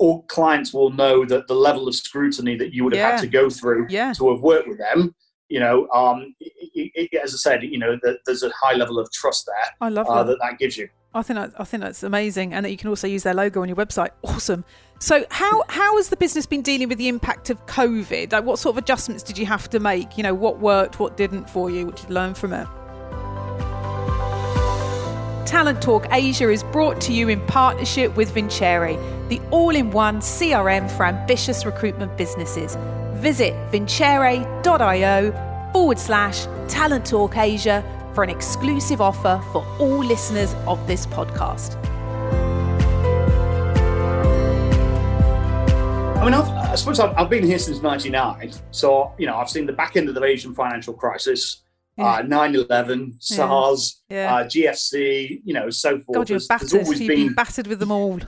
all 0.00 0.22
clients 0.22 0.72
will 0.72 0.90
know 0.90 1.24
that 1.24 1.46
the 1.46 1.54
level 1.54 1.86
of 1.86 1.94
scrutiny 1.94 2.56
that 2.56 2.72
you 2.74 2.82
would 2.82 2.94
have 2.94 3.00
yeah. 3.00 3.10
had 3.12 3.20
to 3.20 3.26
go 3.26 3.48
through 3.48 3.86
yeah. 3.88 4.12
to 4.14 4.30
have 4.30 4.40
worked 4.40 4.66
with 4.66 4.78
them 4.78 5.14
you 5.50 5.58
know, 5.58 5.88
um, 5.90 6.34
it, 6.40 7.10
it, 7.12 7.14
as 7.20 7.34
I 7.34 7.36
said, 7.36 7.64
you 7.64 7.78
know, 7.78 7.98
the, 8.02 8.18
there's 8.24 8.44
a 8.44 8.50
high 8.50 8.74
level 8.74 8.98
of 8.98 9.10
trust 9.12 9.46
there. 9.46 9.74
I 9.80 9.88
love 9.88 10.06
uh, 10.06 10.22
that. 10.22 10.28
that. 10.28 10.38
that 10.40 10.58
gives 10.58 10.78
you. 10.78 10.88
I 11.12 11.22
think 11.22 11.40
that, 11.40 11.60
I 11.60 11.64
think 11.64 11.82
that's 11.82 12.04
amazing, 12.04 12.54
and 12.54 12.64
that 12.64 12.70
you 12.70 12.76
can 12.76 12.88
also 12.88 13.08
use 13.08 13.24
their 13.24 13.34
logo 13.34 13.60
on 13.60 13.68
your 13.68 13.76
website. 13.76 14.10
Awesome. 14.22 14.64
So, 15.00 15.26
how 15.30 15.64
how 15.68 15.96
has 15.96 16.08
the 16.08 16.16
business 16.16 16.46
been 16.46 16.62
dealing 16.62 16.88
with 16.88 16.98
the 16.98 17.08
impact 17.08 17.50
of 17.50 17.66
COVID? 17.66 18.32
Like, 18.32 18.44
what 18.44 18.60
sort 18.60 18.74
of 18.74 18.78
adjustments 18.82 19.24
did 19.24 19.36
you 19.36 19.46
have 19.46 19.68
to 19.70 19.80
make? 19.80 20.16
You 20.16 20.22
know, 20.22 20.34
what 20.34 20.60
worked, 20.60 21.00
what 21.00 21.16
didn't 21.16 21.50
for 21.50 21.68
you, 21.68 21.86
what 21.86 21.96
did 21.96 22.08
you 22.08 22.14
learn 22.14 22.34
from 22.34 22.52
it? 22.52 22.68
Talent 25.50 25.82
Talk 25.82 26.06
Asia 26.12 26.48
is 26.48 26.62
brought 26.62 27.00
to 27.00 27.12
you 27.12 27.28
in 27.28 27.44
partnership 27.46 28.16
with 28.16 28.30
Vincere, 28.30 28.96
the 29.28 29.40
all 29.50 29.74
in 29.74 29.90
one 29.90 30.20
CRM 30.20 30.88
for 30.88 31.04
ambitious 31.04 31.66
recruitment 31.66 32.16
businesses. 32.16 32.76
Visit 33.14 33.52
vincere.io 33.72 35.32
forward 35.72 35.98
slash 35.98 36.46
Talent 36.68 37.04
Talk 37.04 37.36
Asia 37.36 37.82
for 38.14 38.22
an 38.22 38.30
exclusive 38.30 39.00
offer 39.00 39.42
for 39.50 39.66
all 39.80 39.98
listeners 39.98 40.54
of 40.68 40.86
this 40.86 41.04
podcast. 41.06 41.74
I 46.16 46.24
mean, 46.26 46.34
I've, 46.34 46.48
i 46.48 46.76
suppose 46.76 47.00
I've, 47.00 47.12
I've, 47.16 47.28
been 47.28 47.42
here 47.42 47.58
since 47.58 47.82
'99, 47.82 48.52
so 48.70 49.12
you 49.18 49.26
know 49.26 49.34
I've 49.34 49.50
seen 49.50 49.66
the 49.66 49.72
back 49.72 49.96
end 49.96 50.08
of 50.08 50.14
the 50.14 50.22
Asian 50.22 50.54
financial 50.54 50.94
crisis 50.94 51.62
uh, 52.00 52.22
9-11, 52.22 53.14
SARS, 53.20 54.02
yeah. 54.08 54.34
Uh, 54.34 54.44
GFC, 54.44 55.40
you 55.44 55.54
know, 55.54 55.70
so 55.70 55.98
forth. 56.00 56.16
God, 56.16 56.28
you're 56.28 56.38
there's, 56.38 56.48
battered. 56.48 56.70
There's 56.70 56.84
always 56.86 57.00
You've 57.00 57.08
been... 57.08 57.26
been... 57.26 57.34
battered 57.34 57.66
with 57.66 57.78
them 57.78 57.92
all. 57.92 58.20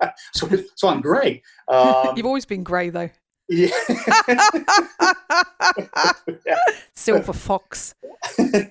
so, 0.34 0.48
so 0.74 0.88
I'm 0.88 1.00
grey. 1.00 1.42
Um, 1.68 2.14
You've 2.16 2.26
always 2.26 2.44
been 2.44 2.62
grey, 2.62 2.90
though. 2.90 3.10
Yeah. 3.48 3.68
yeah. 6.46 6.56
Silver 6.94 7.32
fox. 7.32 7.94
I, 8.38 8.66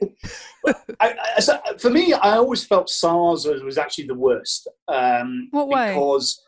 I, 0.99 1.39
so 1.39 1.59
for 1.79 1.89
me, 1.89 2.13
I 2.13 2.37
always 2.37 2.65
felt 2.65 2.89
SARS 2.89 3.45
was 3.45 3.77
actually 3.77 4.07
the 4.07 4.15
worst. 4.15 4.67
Um, 4.87 5.49
what 5.51 5.67
way? 5.67 5.93
Because 5.93 6.41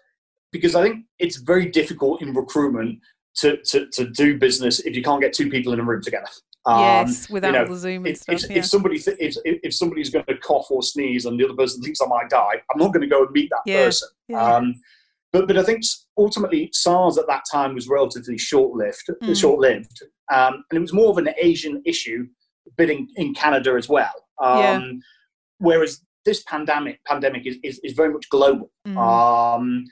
because 0.52 0.76
I 0.76 0.84
think 0.84 1.06
it's 1.20 1.38
very 1.38 1.70
difficult 1.70 2.22
in 2.22 2.34
recruitment 2.34 3.00
to, 3.38 3.58
to, 3.58 3.88
to 3.88 4.10
do 4.10 4.38
business 4.38 4.80
if 4.80 4.96
you 4.96 5.04
can't 5.04 5.22
get 5.22 5.34
two 5.34 5.50
people 5.50 5.74
in 5.74 5.80
a 5.80 5.84
room 5.84 6.02
together. 6.02 6.30
Um, 6.68 6.80
yes, 6.80 7.30
without 7.30 7.54
you 7.54 7.60
know, 7.60 7.68
the 7.68 7.76
Zoom 7.76 8.06
and 8.06 8.08
if, 8.08 8.18
stuff. 8.18 8.36
If, 8.36 8.50
yeah. 8.50 8.58
if 8.58 8.66
somebody 8.66 8.98
th- 8.98 9.18
if, 9.20 9.36
if 9.46 9.74
somebody's 9.74 10.10
going 10.10 10.26
to 10.26 10.38
cough 10.38 10.72
or 10.72 10.82
sneeze 10.82 11.26
and 11.26 11.40
the 11.40 11.46
other 11.46 11.54
person 11.54 11.82
thinks 11.82 12.02
I 12.02 12.08
might 12.08 12.30
die, 12.30 12.62
I'm 12.72 12.80
not 12.80 12.92
going 12.92 13.02
to 13.02 13.08
go 13.08 13.24
and 13.24 13.32
meet 13.32 13.52
that 13.52 13.62
yeah. 13.68 13.86
person. 13.86 14.10
Yeah. 14.28 14.42
Um, 14.42 14.76
but 15.32 15.48
but 15.48 15.58
I 15.58 15.64
think 15.64 15.84
ultimately 16.18 16.70
SARS 16.74 17.20
at 17.20 17.28
that 17.28 17.44
time 17.52 17.76
was 17.76 17.88
relatively 17.88 18.38
short-lived, 18.38 19.10
mm. 19.22 19.40
short-lived, 19.40 20.04
um, 20.34 20.64
and 20.72 20.78
it 20.78 20.80
was 20.80 20.94
more 20.94 21.12
of 21.12 21.18
an 21.20 21.30
Asian 21.38 21.84
issue, 21.86 22.26
but 22.78 22.90
in, 22.90 23.08
in 23.16 23.36
Canada 23.36 23.76
as 23.78 23.88
well. 23.88 24.14
Um, 24.42 24.60
yeah. 24.60 24.92
Whereas 25.60 26.02
this 26.26 26.42
pandemic 26.44 27.04
pandemic 27.06 27.46
is, 27.46 27.58
is, 27.64 27.80
is 27.84 27.94
very 27.94 28.12
much 28.12 28.28
global. 28.30 28.72
Mm. 28.88 28.98
Um, 28.98 29.86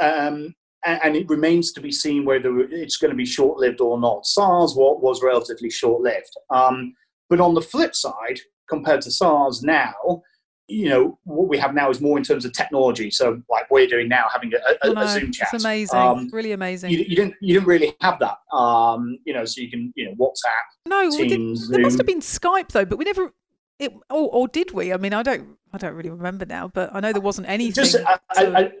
um, 0.00 0.54
and, 0.84 1.00
and, 1.04 1.16
it 1.16 1.28
remains 1.28 1.72
to 1.72 1.80
be 1.80 1.92
seen 1.92 2.24
whether 2.24 2.60
it's 2.60 2.96
going 2.96 3.10
to 3.10 3.16
be 3.16 3.24
short 3.24 3.58
lived 3.58 3.80
or 3.80 4.00
not. 4.00 4.26
SARS 4.26 4.74
was 4.74 5.22
relatively 5.22 5.70
short 5.70 6.02
lived. 6.02 6.32
Um, 6.50 6.94
but 7.28 7.40
on 7.40 7.54
the 7.54 7.62
flip 7.62 7.94
side, 7.94 8.40
compared 8.68 9.02
to 9.02 9.10
SARS 9.10 9.62
now, 9.62 10.22
you 10.68 10.88
know 10.88 11.18
what 11.24 11.48
we 11.48 11.58
have 11.58 11.74
now 11.74 11.90
is 11.90 12.00
more 12.00 12.16
in 12.16 12.24
terms 12.24 12.44
of 12.44 12.52
technology. 12.52 13.10
So 13.10 13.42
like 13.50 13.70
what 13.70 13.82
we're 13.82 13.86
doing 13.86 14.08
now, 14.08 14.26
having 14.32 14.52
a, 14.54 14.88
a, 14.88 14.92
a 14.92 15.08
Zoom 15.08 15.32
chat. 15.32 15.48
It's 15.52 15.62
amazing, 15.64 15.98
um, 15.98 16.30
really 16.32 16.52
amazing. 16.52 16.90
You, 16.90 16.98
you, 16.98 17.16
didn't 17.16 17.34
you 17.40 17.54
didn't 17.54 17.68
really 17.68 17.94
have 18.00 18.18
that. 18.20 18.38
Um, 18.56 19.18
you 19.24 19.34
know, 19.34 19.44
so 19.44 19.60
you 19.60 19.70
can 19.70 19.92
you 19.96 20.06
know 20.06 20.14
WhatsApp. 20.14 20.88
No, 20.88 21.10
Teams, 21.10 21.68
there 21.68 21.80
must 21.80 21.98
have 21.98 22.06
been 22.06 22.20
Skype 22.20 22.68
though, 22.68 22.84
but 22.84 22.98
we 22.98 23.04
never. 23.04 23.32
It, 23.78 23.92
or, 24.10 24.28
or, 24.30 24.48
did 24.48 24.70
we? 24.70 24.92
I 24.92 24.96
mean, 24.96 25.12
I 25.12 25.24
don't, 25.24 25.56
I 25.72 25.78
don't 25.78 25.94
really 25.94 26.10
remember 26.10 26.46
now, 26.46 26.68
but 26.68 26.94
I 26.94 27.00
know 27.00 27.12
there 27.12 27.20
wasn't 27.20 27.48
anything. 27.48 27.72
Just, 27.72 27.96
I, 28.06 28.18
I, 28.30 28.72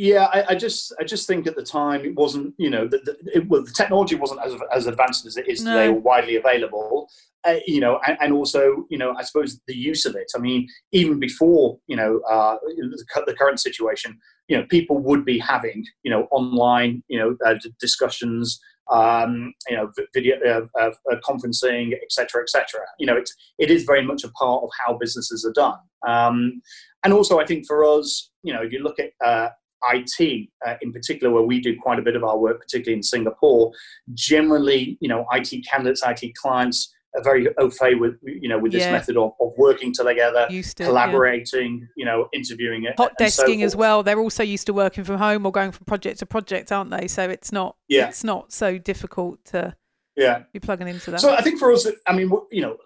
yeah, 0.00 0.28
I, 0.32 0.44
I, 0.48 0.54
just 0.54 0.94
I 0.98 1.04
just 1.04 1.26
think 1.26 1.46
at 1.46 1.56
the 1.56 1.62
time 1.62 2.06
it 2.06 2.14
wasn't 2.14 2.54
you 2.56 2.70
know 2.70 2.88
the, 2.88 3.00
the, 3.04 3.36
it, 3.36 3.48
well, 3.48 3.62
the 3.62 3.70
technology 3.70 4.14
wasn't 4.14 4.40
as 4.42 4.54
as 4.74 4.86
advanced 4.86 5.26
as 5.26 5.36
it 5.36 5.46
is 5.46 5.62
no. 5.62 5.74
today 5.74 5.88
or 5.88 6.00
widely 6.00 6.36
available. 6.36 7.06
Uh, 7.44 7.56
you 7.66 7.80
know, 7.80 8.00
and, 8.06 8.16
and, 8.20 8.32
also 8.32 8.86
you 8.88 8.96
know 8.96 9.14
I 9.18 9.22
suppose 9.22 9.60
the 9.66 9.76
use 9.76 10.06
of 10.06 10.16
it. 10.16 10.32
I 10.34 10.38
mean, 10.38 10.66
even 10.92 11.20
before 11.20 11.78
you 11.86 11.96
know 11.96 12.20
uh, 12.30 12.56
the, 12.62 13.04
the, 13.26 13.34
current 13.34 13.60
situation, 13.60 14.18
you 14.48 14.56
know, 14.56 14.64
people 14.70 14.96
would 14.96 15.26
be 15.26 15.38
having 15.38 15.84
you 16.02 16.10
know 16.10 16.28
online 16.30 17.02
you 17.08 17.18
know 17.18 17.36
uh, 17.44 17.56
discussions. 17.78 18.58
Um, 18.90 19.54
you 19.68 19.76
know, 19.76 19.92
video 20.12 20.36
uh, 20.44 20.66
uh, 20.76 20.90
uh, 21.12 21.16
conferencing, 21.24 21.92
etc., 22.02 22.42
etc. 22.42 22.80
You 22.98 23.06
know, 23.06 23.16
it's 23.16 23.32
it 23.58 23.70
is 23.70 23.84
very 23.84 24.04
much 24.04 24.24
a 24.24 24.30
part 24.30 24.64
of 24.64 24.70
how 24.84 24.98
businesses 24.98 25.44
are 25.44 25.52
done. 25.52 25.78
Um, 26.08 26.60
and 27.04 27.12
also, 27.12 27.38
I 27.38 27.46
think 27.46 27.66
for 27.68 27.84
us, 27.84 28.30
you 28.42 28.52
know, 28.52 28.62
if 28.62 28.72
you 28.72 28.82
look 28.82 28.98
at 28.98 29.52
IT 29.92 30.48
uh, 30.66 30.74
in 30.82 30.92
particular, 30.92 31.32
where 31.32 31.42
we 31.42 31.60
do 31.60 31.76
quite 31.80 31.98
a 31.98 32.02
bit 32.02 32.16
of 32.16 32.24
our 32.24 32.38
work, 32.38 32.60
particularly 32.60 32.96
in 32.96 33.02
Singapore, 33.02 33.72
generally, 34.14 34.98
you 35.00 35.08
know, 35.08 35.26
IT 35.32 35.66
candidates, 35.66 36.02
IT 36.06 36.34
clients 36.34 36.94
are 37.16 37.22
very 37.22 37.48
au 37.58 37.70
fait 37.70 37.94
with, 37.94 38.14
you 38.22 38.48
know, 38.48 38.58
with 38.58 38.72
this 38.72 38.82
yeah. 38.82 38.92
method 38.92 39.16
of, 39.16 39.32
of, 39.40 39.52
working 39.56 39.92
together, 39.92 40.46
to, 40.48 40.84
collaborating, 40.84 41.80
yeah. 41.80 41.86
you 41.96 42.04
know, 42.04 42.28
interviewing 42.32 42.84
it. 42.84 42.94
Hot 42.98 43.12
desking 43.18 43.60
so 43.60 43.64
as 43.64 43.74
well. 43.74 44.02
They're 44.02 44.20
also 44.20 44.42
used 44.42 44.66
to 44.66 44.72
working 44.72 45.04
from 45.04 45.18
home 45.18 45.44
or 45.44 45.52
going 45.52 45.72
from 45.72 45.84
project 45.86 46.20
to 46.20 46.26
project, 46.26 46.70
aren't 46.70 46.90
they? 46.90 47.08
So 47.08 47.28
it's 47.28 47.52
not, 47.52 47.76
yeah. 47.88 48.08
it's 48.08 48.22
not 48.22 48.52
so 48.52 48.78
difficult 48.78 49.44
to 49.46 49.74
yeah. 50.16 50.42
be 50.52 50.60
plugging 50.60 50.88
into 50.88 51.10
that. 51.10 51.20
So 51.20 51.34
I 51.34 51.42
think 51.42 51.58
for 51.58 51.72
us, 51.72 51.86
I 52.06 52.14
mean, 52.14 52.30
you 52.52 52.62
know, 52.62 52.76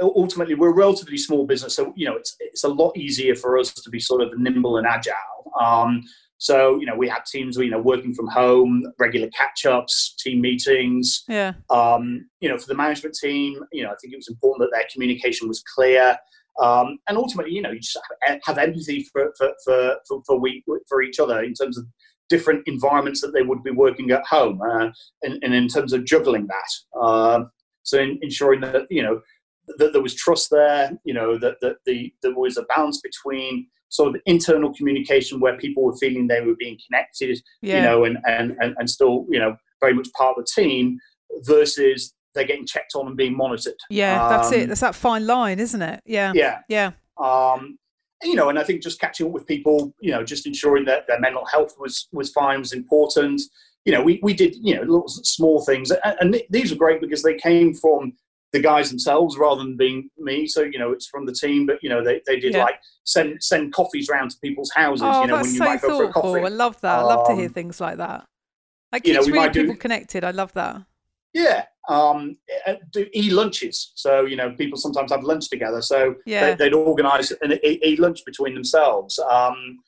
ultimately 0.00 0.54
we're 0.54 0.70
a 0.70 0.74
relatively 0.74 1.16
small 1.16 1.46
business 1.46 1.76
so 1.76 1.92
you 1.96 2.06
know 2.06 2.16
it's 2.16 2.34
it's 2.40 2.64
a 2.64 2.68
lot 2.68 2.96
easier 2.96 3.34
for 3.34 3.58
us 3.58 3.72
to 3.72 3.90
be 3.90 4.00
sort 4.00 4.20
of 4.20 4.36
nimble 4.38 4.76
and 4.78 4.86
agile. 4.86 5.52
Um, 5.60 6.02
so 6.38 6.78
you 6.78 6.86
know 6.86 6.96
we 6.96 7.08
had 7.08 7.24
teams 7.24 7.56
you 7.56 7.70
know 7.70 7.80
working 7.80 8.12
from 8.12 8.26
home 8.28 8.84
regular 8.98 9.28
catch-ups 9.30 10.14
team 10.18 10.40
meetings. 10.40 11.24
Yeah. 11.28 11.54
Um, 11.70 12.28
you 12.40 12.48
know 12.48 12.58
for 12.58 12.66
the 12.66 12.74
management 12.74 13.14
team 13.14 13.62
you 13.72 13.82
know 13.82 13.90
i 13.90 13.94
think 14.00 14.12
it 14.12 14.16
was 14.16 14.28
important 14.28 14.68
that 14.68 14.76
their 14.76 14.86
communication 14.92 15.48
was 15.48 15.62
clear. 15.74 16.16
Um, 16.60 16.98
and 17.08 17.18
ultimately 17.18 17.52
you 17.52 17.62
know 17.62 17.70
you 17.70 17.80
just 17.80 17.98
have 18.44 18.58
empathy 18.58 19.06
for 19.12 19.32
for 19.38 19.52
for 19.64 19.96
for, 20.08 20.22
for, 20.26 20.40
we, 20.40 20.64
for 20.88 21.02
each 21.02 21.20
other 21.20 21.42
in 21.42 21.54
terms 21.54 21.78
of 21.78 21.86
different 22.28 22.62
environments 22.66 23.20
that 23.20 23.32
they 23.32 23.42
would 23.42 23.62
be 23.62 23.70
working 23.70 24.10
at 24.10 24.26
home 24.26 24.60
uh, 24.60 24.88
and, 25.22 25.38
and 25.42 25.54
in 25.54 25.68
terms 25.68 25.92
of 25.92 26.04
juggling 26.04 26.48
that 26.48 27.00
uh, 27.00 27.44
so 27.86 28.00
in, 28.00 28.18
ensuring 28.22 28.60
that 28.60 28.82
you 28.90 29.02
know 29.02 29.20
that 29.78 29.92
there 29.92 30.02
was 30.02 30.14
trust 30.14 30.50
there, 30.50 30.92
you 31.04 31.14
know, 31.14 31.38
that, 31.38 31.56
that 31.60 31.76
the, 31.86 32.12
there 32.22 32.34
was 32.34 32.56
a 32.56 32.62
balance 32.64 33.00
between 33.00 33.66
sort 33.88 34.14
of 34.14 34.20
internal 34.26 34.72
communication 34.74 35.40
where 35.40 35.56
people 35.56 35.84
were 35.84 35.96
feeling 35.96 36.26
they 36.26 36.40
were 36.40 36.56
being 36.58 36.78
connected, 36.86 37.40
yeah. 37.62 37.76
you 37.76 37.82
know, 37.82 38.04
and, 38.04 38.18
and, 38.26 38.56
and, 38.60 38.74
and 38.78 38.90
still, 38.90 39.26
you 39.30 39.38
know, 39.38 39.56
very 39.80 39.94
much 39.94 40.08
part 40.16 40.36
of 40.36 40.44
the 40.44 40.62
team 40.62 40.98
versus 41.42 42.14
they're 42.34 42.44
getting 42.44 42.66
checked 42.66 42.94
on 42.94 43.06
and 43.06 43.16
being 43.16 43.36
monitored. 43.36 43.74
Yeah, 43.90 44.22
um, 44.22 44.30
that's 44.30 44.52
it. 44.52 44.62
Um, 44.62 44.68
that's 44.68 44.80
that 44.80 44.94
fine 44.94 45.26
line, 45.26 45.58
isn't 45.58 45.82
it? 45.82 46.00
Yeah. 46.04 46.32
Yeah. 46.34 46.58
Yeah. 46.68 46.92
Um, 47.18 47.78
you 48.22 48.34
know, 48.34 48.48
and 48.48 48.58
I 48.58 48.64
think 48.64 48.82
just 48.82 49.00
catching 49.00 49.26
up 49.26 49.32
with 49.32 49.46
people, 49.46 49.94
you 50.00 50.10
know, 50.10 50.24
just 50.24 50.46
ensuring 50.46 50.84
that 50.86 51.06
their 51.06 51.20
mental 51.20 51.44
health 51.44 51.74
was 51.78 52.08
was 52.12 52.30
fine 52.30 52.60
was 52.60 52.72
important. 52.72 53.40
You 53.84 53.92
know, 53.92 54.02
we, 54.02 54.20
we 54.22 54.34
did, 54.34 54.56
you 54.56 54.74
know, 54.74 54.80
little 54.80 55.08
small 55.08 55.64
things. 55.64 55.90
And, 55.90 56.16
and 56.20 56.42
these 56.50 56.70
were 56.70 56.78
great 56.78 57.00
because 57.00 57.22
they 57.22 57.34
came 57.34 57.72
from 57.72 58.14
the 58.52 58.60
guys 58.60 58.90
themselves 58.90 59.36
rather 59.36 59.62
than 59.62 59.76
being 59.76 60.10
me. 60.18 60.46
So 60.46 60.62
you 60.62 60.78
know, 60.78 60.92
it's 60.92 61.06
from 61.06 61.26
the 61.26 61.32
team, 61.32 61.66
but 61.66 61.82
you 61.82 61.88
know, 61.88 62.02
they, 62.02 62.20
they 62.26 62.38
did 62.38 62.54
yeah. 62.54 62.64
like 62.64 62.80
send 63.04 63.42
send 63.42 63.72
coffees 63.72 64.08
around 64.08 64.30
to 64.30 64.36
people's 64.42 64.70
houses. 64.72 65.02
Oh, 65.04 65.22
you 65.22 65.28
know, 65.28 65.36
that's 65.36 65.48
when 65.48 65.54
you 65.54 65.58
so 65.58 65.64
might 65.64 65.82
go 65.82 65.88
thoughtful. 65.88 66.22
for 66.22 66.38
a 66.38 66.40
coffee. 66.40 66.52
I 66.52 66.56
love 66.56 66.80
that. 66.80 66.98
I 66.98 67.02
love 67.02 67.26
to 67.28 67.34
hear 67.34 67.46
um, 67.46 67.52
things 67.52 67.80
like 67.80 67.98
that. 67.98 68.26
It 68.94 69.02
keeps 69.02 69.26
you 69.26 69.32
know, 69.32 69.40
really 69.40 69.52
people 69.52 69.74
do, 69.74 69.78
connected. 69.78 70.24
I 70.24 70.30
love 70.30 70.52
that. 70.54 70.82
Yeah, 71.34 71.64
um, 71.88 72.36
uh, 72.66 72.74
do 72.92 73.06
e 73.14 73.30
lunches. 73.30 73.92
So 73.94 74.24
you 74.24 74.36
know, 74.36 74.52
people 74.52 74.78
sometimes 74.78 75.12
have 75.12 75.22
lunch 75.22 75.50
together. 75.50 75.82
So 75.82 76.14
yeah. 76.24 76.54
they, 76.54 76.66
would 76.66 76.74
organise 76.74 77.32
an 77.42 77.58
e 77.62 77.96
lunch 77.96 78.24
between 78.24 78.54
themselves. 78.54 79.18
Um, 79.18 79.78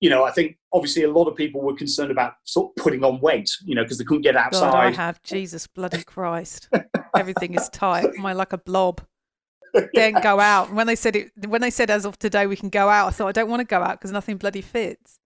you 0.00 0.10
know, 0.10 0.24
I 0.24 0.30
think 0.30 0.56
obviously 0.72 1.02
a 1.02 1.10
lot 1.10 1.26
of 1.26 1.36
people 1.36 1.60
were 1.60 1.74
concerned 1.74 2.10
about 2.10 2.34
sort 2.44 2.70
of 2.70 2.82
putting 2.82 3.02
on 3.04 3.20
weight, 3.20 3.50
you 3.64 3.74
know, 3.74 3.82
because 3.82 3.98
they 3.98 4.04
couldn't 4.04 4.22
get 4.22 4.36
outside. 4.36 4.70
God, 4.70 4.74
I 4.74 4.90
have 4.92 5.22
Jesus 5.22 5.66
bloody 5.66 6.04
Christ. 6.04 6.68
Everything 7.16 7.54
is 7.54 7.68
tight. 7.70 8.06
Am 8.16 8.24
I 8.24 8.32
like 8.32 8.52
a 8.52 8.58
blob? 8.58 9.00
Don't 9.94 10.22
go 10.22 10.40
out. 10.40 10.72
When 10.72 10.86
they 10.86 10.96
said 10.96 11.16
it, 11.16 11.30
when 11.46 11.60
they 11.60 11.70
said 11.70 11.90
as 11.90 12.04
of 12.04 12.18
today 12.18 12.46
we 12.46 12.56
can 12.56 12.68
go 12.68 12.88
out, 12.88 13.08
I 13.08 13.10
thought 13.10 13.28
I 13.28 13.32
don't 13.32 13.50
want 13.50 13.60
to 13.60 13.66
go 13.66 13.82
out 13.82 14.00
because 14.00 14.10
nothing 14.10 14.38
bloody 14.38 14.62
fits. 14.62 15.18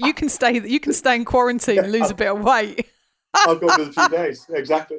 you 0.00 0.12
can 0.12 0.28
stay. 0.28 0.60
You 0.60 0.80
can 0.80 0.92
stay 0.92 1.14
in 1.14 1.24
quarantine 1.24 1.78
and 1.78 1.92
lose 1.92 2.10
a 2.10 2.14
bit 2.14 2.26
of 2.26 2.40
weight. 2.40 2.88
I'll 3.34 3.54
go 3.54 3.68
for 3.68 3.82
a 3.82 3.92
few 3.92 4.08
days. 4.08 4.46
Exactly 4.50 4.98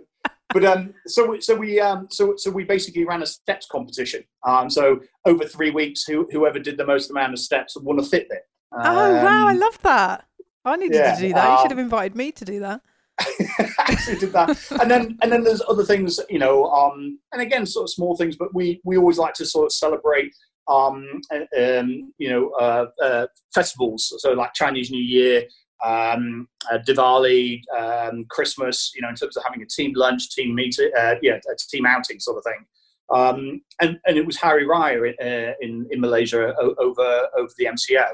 but 0.53 0.63
um, 0.63 0.93
so 1.07 1.38
so 1.39 1.55
we 1.55 1.79
um, 1.79 2.07
so 2.10 2.36
so 2.38 2.49
we 2.49 2.63
basically 2.63 3.05
ran 3.05 3.21
a 3.21 3.25
steps 3.25 3.67
competition. 3.69 4.23
Um, 4.45 4.69
so 4.69 5.01
over 5.25 5.45
three 5.45 5.71
weeks, 5.71 6.03
who, 6.03 6.27
whoever 6.31 6.60
did 6.60 6.77
the 6.77 6.86
most 6.86 7.10
amount 7.10 7.33
of 7.33 7.39
steps 7.39 7.75
won 7.77 7.99
a 7.99 8.01
Fitbit. 8.01 8.45
Um, 8.71 8.81
oh 8.86 9.23
wow, 9.23 9.47
I 9.47 9.51
um, 9.51 9.60
love 9.60 9.81
that. 9.83 10.25
I 10.63 10.75
needed 10.75 10.95
yeah, 10.95 11.15
to 11.15 11.21
do 11.21 11.33
that. 11.33 11.51
You 11.51 11.57
should 11.63 11.71
have 11.71 11.79
um, 11.79 11.86
invited 11.86 12.15
me 12.15 12.31
to 12.33 12.45
do 12.45 12.60
that. 12.60 12.81
actually 13.79 14.17
did 14.17 14.31
that, 14.31 14.71
and 14.79 14.91
then 14.91 15.17
and 15.21 15.31
then 15.31 15.43
there's 15.43 15.62
other 15.67 15.83
things, 15.83 16.19
you 16.29 16.39
know, 16.39 16.65
um, 16.65 17.19
and 17.33 17.41
again, 17.41 17.65
sort 17.65 17.83
of 17.83 17.89
small 17.89 18.15
things, 18.15 18.36
but 18.36 18.53
we 18.53 18.79
we 18.83 18.97
always 18.97 19.17
like 19.17 19.33
to 19.36 19.45
sort 19.45 19.65
of 19.65 19.71
celebrate 19.71 20.33
um, 20.67 21.21
um, 21.57 22.13
you 22.17 22.29
know, 22.29 22.49
uh, 22.60 22.88
uh, 23.01 23.27
festivals. 23.53 24.13
So 24.19 24.33
like 24.33 24.53
Chinese 24.53 24.91
New 24.91 25.03
Year, 25.03 25.43
um, 25.86 26.48
uh, 26.72 26.80
Diwali, 26.80 27.62
um, 27.78 28.26
Christmas, 28.30 28.92
you 28.96 29.02
know, 29.02 29.10
in 29.10 29.16
terms 29.16 29.38
of 29.38 29.44
having 29.44 29.62
a 29.62 29.66
team 29.66 29.94
lunch, 29.96 30.30
team 30.30 30.56
meeting, 30.56 30.90
uh, 30.98 31.16
yeah, 31.22 31.36
a 31.36 31.56
team 31.70 31.86
outing 31.86 32.20
sort 32.20 32.38
of 32.38 32.44
thing. 32.44 32.66
Um, 33.13 33.62
and, 33.82 34.00
and 34.06 34.18
it 34.18 34.26
was 34.26 34.38
Hari 34.38 34.66
Raya 34.66 35.13
in, 35.20 35.28
uh, 35.28 35.54
in, 35.62 35.88
in 35.92 36.02
Malaysia 36.02 36.54
over, 36.58 37.28
over 37.38 37.54
the 37.58 37.66
MCO. 37.66 38.08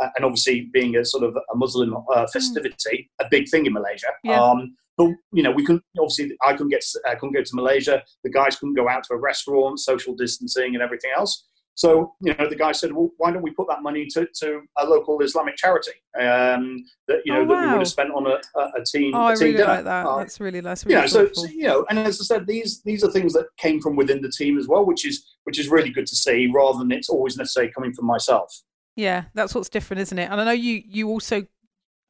Uh, 0.00 0.08
and 0.16 0.24
obviously 0.24 0.62
being 0.72 0.96
a 0.96 1.04
sort 1.04 1.22
of 1.22 1.36
a 1.36 1.56
Muslim 1.56 1.94
uh, 1.94 2.20
hmm. 2.20 2.24
festivity, 2.32 3.10
mm. 3.20 3.26
a 3.26 3.28
big 3.30 3.46
thing 3.50 3.66
in 3.66 3.72
Malaysia. 3.74 4.08
Yeah. 4.24 4.42
Um, 4.42 4.74
but 4.96 5.08
you 5.32 5.42
know, 5.42 5.50
we 5.50 5.64
couldn't 5.64 5.84
obviously 5.98 6.36
I 6.42 6.52
couldn't 6.52 6.70
get 6.70 6.84
I 7.06 7.14
couldn't 7.16 7.34
go 7.34 7.42
to 7.42 7.54
Malaysia. 7.54 8.02
The 8.24 8.30
guys 8.30 8.56
couldn't 8.56 8.74
go 8.74 8.88
out 8.88 9.04
to 9.04 9.14
a 9.14 9.18
restaurant, 9.18 9.78
social 9.78 10.14
distancing 10.14 10.74
and 10.74 10.82
everything 10.82 11.10
else. 11.16 11.46
So, 11.80 12.12
you 12.20 12.34
know, 12.34 12.46
the 12.46 12.56
guy 12.56 12.72
said, 12.72 12.92
well, 12.92 13.08
why 13.16 13.30
don't 13.30 13.40
we 13.40 13.52
put 13.52 13.66
that 13.68 13.80
money 13.80 14.04
to, 14.08 14.28
to 14.40 14.60
a 14.76 14.84
local 14.84 15.18
Islamic 15.22 15.56
charity 15.56 15.92
um, 16.14 16.84
that, 17.08 17.22
you 17.24 17.32
know, 17.32 17.40
oh, 17.40 17.44
wow. 17.44 17.54
that 17.54 17.64
we 17.64 17.72
would 17.72 17.78
have 17.78 17.88
spent 17.88 18.10
on 18.10 18.26
a, 18.26 18.38
a 18.78 18.84
team, 18.84 19.14
oh, 19.14 19.28
a 19.28 19.34
team 19.34 19.42
I 19.42 19.46
really 19.46 19.52
dinner. 19.52 19.64
like 19.64 19.84
that. 19.84 20.06
Uh, 20.06 20.18
That's 20.18 20.40
really 20.40 20.60
nice. 20.60 20.84
Really 20.84 21.00
know, 21.00 21.06
so, 21.06 21.30
so, 21.32 21.46
you 21.46 21.62
know, 21.62 21.86
and 21.88 21.98
as 21.98 22.20
I 22.20 22.24
said, 22.24 22.46
these, 22.46 22.82
these 22.82 23.02
are 23.02 23.10
things 23.10 23.32
that 23.32 23.46
came 23.56 23.80
from 23.80 23.96
within 23.96 24.20
the 24.20 24.30
team 24.30 24.58
as 24.58 24.68
well, 24.68 24.84
which 24.84 25.06
is, 25.06 25.24
which 25.44 25.58
is 25.58 25.70
really 25.70 25.88
good 25.88 26.06
to 26.06 26.14
see 26.14 26.50
rather 26.54 26.80
than 26.80 26.92
it's 26.92 27.08
always 27.08 27.38
necessarily 27.38 27.72
coming 27.72 27.94
from 27.94 28.04
myself. 28.04 28.54
Yeah, 28.94 29.24
that's 29.32 29.54
what's 29.54 29.70
different, 29.70 30.02
isn't 30.02 30.18
it? 30.18 30.30
And 30.30 30.38
I 30.38 30.44
know 30.44 30.50
you, 30.50 30.82
you 30.84 31.08
also, 31.08 31.46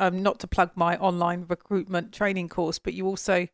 um, 0.01 0.21
not 0.21 0.41
to 0.41 0.49
plug 0.49 0.73
my 0.75 0.97
online 0.97 1.47
recruitment 1.49 2.13
training 2.13 2.49
course, 2.49 2.81
but 2.81 2.93
you 2.93 3.07
also 3.07 3.47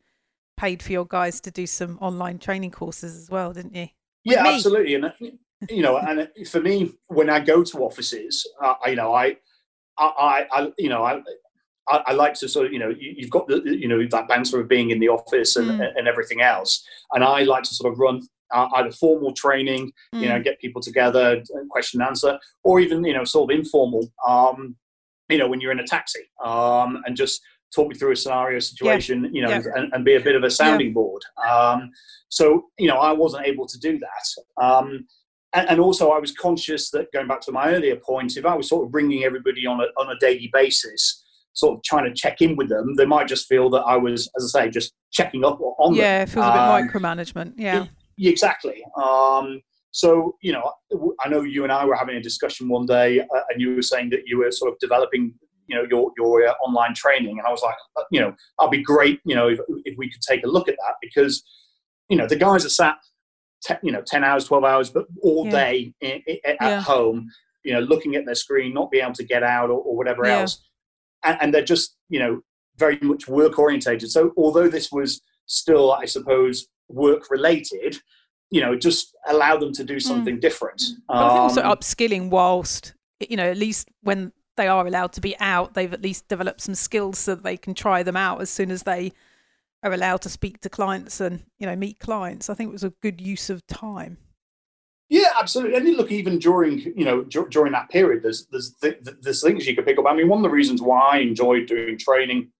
paid 0.56 0.82
for 0.82 0.92
your 0.92 1.04
guys 1.04 1.42
to 1.42 1.50
do 1.50 1.66
some 1.66 1.98
online 2.00 2.38
training 2.38 2.70
courses 2.70 3.16
as 3.20 3.28
well, 3.28 3.52
didn't 3.52 3.74
you? 3.74 3.88
With 4.24 4.36
yeah, 4.36 4.44
me. 4.44 4.54
absolutely. 4.54 4.94
And 4.94 5.12
you 5.70 5.82
know, 5.82 5.96
and 5.98 6.28
for 6.48 6.60
me, 6.60 6.92
when 7.08 7.30
I 7.30 7.40
go 7.40 7.62
to 7.62 7.78
offices, 7.78 8.46
uh, 8.62 8.74
you 8.86 8.96
know, 8.96 9.14
I, 9.14 9.36
I, 9.98 10.46
I, 10.52 10.72
you 10.78 10.88
know, 10.88 11.04
I, 11.04 11.20
I, 11.88 12.12
like 12.12 12.34
to 12.34 12.48
sort 12.48 12.66
of, 12.66 12.72
you 12.72 12.78
know, 12.78 12.92
you, 12.98 13.14
have 13.20 13.30
got 13.30 13.48
the, 13.48 13.62
you 13.64 13.88
know, 13.88 14.04
that 14.10 14.28
banter 14.28 14.60
of 14.60 14.68
being 14.68 14.90
in 14.90 14.98
the 14.98 15.08
office 15.08 15.56
and, 15.56 15.80
mm. 15.80 15.88
and 15.96 16.08
everything 16.08 16.42
else, 16.42 16.84
and 17.12 17.24
I 17.24 17.42
like 17.42 17.62
to 17.64 17.74
sort 17.74 17.92
of 17.92 17.98
run 17.98 18.22
uh, 18.52 18.68
either 18.76 18.90
formal 18.90 19.32
training, 19.32 19.92
mm. 20.14 20.20
you 20.20 20.28
know, 20.28 20.38
mm. 20.38 20.44
get 20.44 20.60
people 20.60 20.82
together, 20.82 21.42
question 21.70 22.00
and 22.00 22.08
answer, 22.08 22.38
or 22.64 22.80
even 22.80 23.04
you 23.04 23.14
know, 23.14 23.24
sort 23.24 23.50
of 23.50 23.58
informal, 23.58 24.12
um, 24.26 24.76
you 25.28 25.38
know, 25.38 25.48
when 25.48 25.60
you're 25.60 25.72
in 25.72 25.80
a 25.80 25.86
taxi, 25.86 26.20
um, 26.44 27.02
and 27.06 27.16
just 27.16 27.40
talk 27.74 27.88
me 27.88 27.94
through 27.94 28.12
a 28.12 28.16
scenario 28.16 28.58
situation, 28.58 29.24
yeah. 29.24 29.30
you 29.32 29.42
know, 29.42 29.50
yeah. 29.50 29.62
and, 29.76 29.92
and, 29.92 30.04
be 30.04 30.14
a 30.14 30.20
bit 30.20 30.36
of 30.36 30.44
a 30.44 30.50
sounding 30.50 30.88
yeah. 30.88 30.92
board. 30.92 31.22
Um, 31.48 31.90
so, 32.28 32.66
you 32.78 32.88
know, 32.88 32.98
I 32.98 33.12
wasn't 33.12 33.46
able 33.46 33.66
to 33.66 33.78
do 33.78 33.98
that. 33.98 34.62
Um, 34.62 35.06
and, 35.56 35.68
and, 35.70 35.80
also 35.80 36.10
I 36.10 36.18
was 36.18 36.32
conscious 36.32 36.90
that 36.90 37.10
going 37.12 37.26
back 37.26 37.40
to 37.42 37.52
my 37.52 37.74
earlier 37.74 37.96
point, 37.96 38.36
if 38.36 38.46
I 38.46 38.54
was 38.54 38.68
sort 38.68 38.84
of 38.84 38.92
bringing 38.92 39.24
everybody 39.24 39.66
on 39.66 39.80
a, 39.80 39.86
on 40.00 40.14
a 40.14 40.18
daily 40.20 40.50
basis, 40.52 41.24
sort 41.54 41.76
of 41.76 41.82
trying 41.82 42.04
to 42.04 42.14
check 42.14 42.40
in 42.40 42.54
with 42.54 42.68
them, 42.68 42.94
they 42.96 43.06
might 43.06 43.26
just 43.26 43.46
feel 43.46 43.70
that 43.70 43.82
I 43.82 43.96
was, 43.96 44.30
as 44.36 44.54
I 44.54 44.64
say, 44.64 44.70
just 44.70 44.92
checking 45.12 45.44
up 45.44 45.58
on 45.60 45.92
them. 45.92 46.00
Yeah, 46.00 46.22
it 46.22 46.28
feels 46.28 46.46
um, 46.46 46.52
a 46.52 46.54
bit 46.54 46.60
um, 46.60 46.88
micromanagement. 46.88 47.54
Yeah. 47.56 47.84
It, 48.18 48.28
exactly. 48.28 48.84
Um, 49.02 49.62
So, 49.92 50.36
you 50.42 50.52
know, 50.52 50.72
I 51.24 51.28
know 51.30 51.40
you 51.40 51.62
and 51.62 51.72
I 51.72 51.86
were 51.86 51.96
having 51.96 52.16
a 52.16 52.20
discussion 52.20 52.68
one 52.68 52.84
day, 52.84 53.20
uh, 53.20 53.44
and 53.48 53.62
you 53.62 53.74
were 53.74 53.80
saying 53.82 54.10
that 54.10 54.24
you 54.26 54.36
were 54.38 54.50
sort 54.50 54.70
of 54.70 54.78
developing, 54.78 55.32
you 55.68 55.74
know, 55.74 55.86
your 55.90 56.12
your 56.18 56.46
uh, 56.46 56.52
online 56.66 56.94
training, 56.94 57.38
and 57.38 57.46
I 57.46 57.50
was 57.50 57.62
like, 57.62 57.76
uh, 57.96 58.02
you 58.10 58.20
know, 58.20 58.34
I'd 58.60 58.70
be 58.70 58.82
great, 58.82 59.20
you 59.24 59.34
know, 59.34 59.48
if, 59.48 59.58
if 59.86 59.96
we 59.96 60.10
could 60.10 60.20
take 60.20 60.44
a 60.44 60.48
look 60.48 60.68
at 60.68 60.76
that 60.84 60.96
because, 61.00 61.42
you 62.10 62.16
know, 62.18 62.26
the 62.26 62.36
guys 62.36 62.66
are 62.66 62.74
sat, 62.82 62.96
te- 63.66 63.74
you 63.82 63.92
know, 63.92 64.02
ten 64.02 64.24
hours, 64.24 64.44
twelve 64.44 64.64
hours, 64.64 64.90
but 64.90 65.06
all 65.22 65.44
yeah. 65.46 65.50
day 65.50 65.94
in, 66.00 66.22
in, 66.26 66.38
at 66.44 66.56
yeah. 66.60 66.80
home, 66.80 67.28
you 67.64 67.72
know, 67.72 67.80
looking 67.80 68.14
at 68.16 68.24
their 68.24 68.34
screen, 68.34 68.72
not 68.72 68.90
being 68.90 69.04
able 69.04 69.14
to 69.14 69.24
get 69.24 69.42
out 69.42 69.70
or, 69.70 69.80
or 69.80 69.96
whatever 69.96 70.26
yeah. 70.26 70.40
else, 70.40 70.62
and, 71.24 71.38
and 71.40 71.54
they're 71.54 71.64
just, 71.64 71.96
you 72.08 72.18
know, 72.18 72.40
very 72.76 72.98
much 73.02 73.28
work 73.28 73.58
orientated. 73.58 74.10
So, 74.10 74.32
although 74.36 74.68
this 74.68 74.92
was 74.92 75.20
still, 75.46 75.92
I 75.92 76.04
suppose, 76.04 76.66
work 76.88 77.30
related 77.30 77.98
you 78.50 78.60
know 78.60 78.76
just 78.76 79.16
allow 79.28 79.56
them 79.56 79.72
to 79.72 79.84
do 79.84 79.94
hmm. 79.94 80.00
something 80.00 80.36
mm. 80.36 80.40
different 80.40 80.82
but 81.08 81.16
i 81.16 81.28
think 81.28 81.40
also 81.40 81.62
um, 81.62 81.76
upskilling 81.76 82.30
whilst 82.30 82.94
you 83.28 83.36
know 83.36 83.48
at 83.50 83.56
least 83.56 83.88
when 84.02 84.32
they 84.56 84.68
are 84.68 84.86
allowed 84.86 85.12
to 85.12 85.20
be 85.20 85.38
out 85.40 85.74
they've 85.74 85.92
at 85.92 86.02
least 86.02 86.28
developed 86.28 86.60
some 86.60 86.74
skills 86.74 87.18
so 87.18 87.34
that 87.34 87.44
they 87.44 87.56
can 87.56 87.74
try 87.74 88.02
them 88.02 88.16
out 88.16 88.40
as 88.40 88.50
soon 88.50 88.70
as 88.70 88.84
they 88.84 89.12
are 89.86 89.92
allowed 89.92 90.22
to 90.22 90.28
speak 90.28 90.60
to 90.60 90.68
clients 90.68 91.20
and 91.20 91.42
you 91.58 91.66
know 91.66 91.76
meet 91.76 91.98
clients 91.98 92.50
i 92.50 92.54
think 92.54 92.68
it 92.68 92.72
was 92.72 92.84
a 92.84 92.92
good 93.02 93.20
use 93.20 93.50
of 93.50 93.66
time 93.66 94.18
yeah, 95.08 95.28
absolutely. 95.40 95.76
And 95.76 95.96
look, 95.96 96.10
even 96.10 96.40
during 96.40 96.80
you 96.80 97.04
know 97.04 97.22
d- 97.22 97.44
during 97.48 97.70
that 97.74 97.88
period, 97.90 98.24
there's 98.24 98.48
there's 98.48 98.74
th- 98.82 98.98
there's 99.22 99.40
things 99.40 99.64
you 99.64 99.76
could 99.76 99.86
pick 99.86 100.00
up. 100.00 100.04
I 100.04 100.16
mean, 100.16 100.26
one 100.26 100.40
of 100.40 100.42
the 100.42 100.50
reasons 100.50 100.82
why 100.82 100.98
I 101.12 101.18
enjoyed 101.18 101.66
doing 101.66 101.96
training 101.96 102.50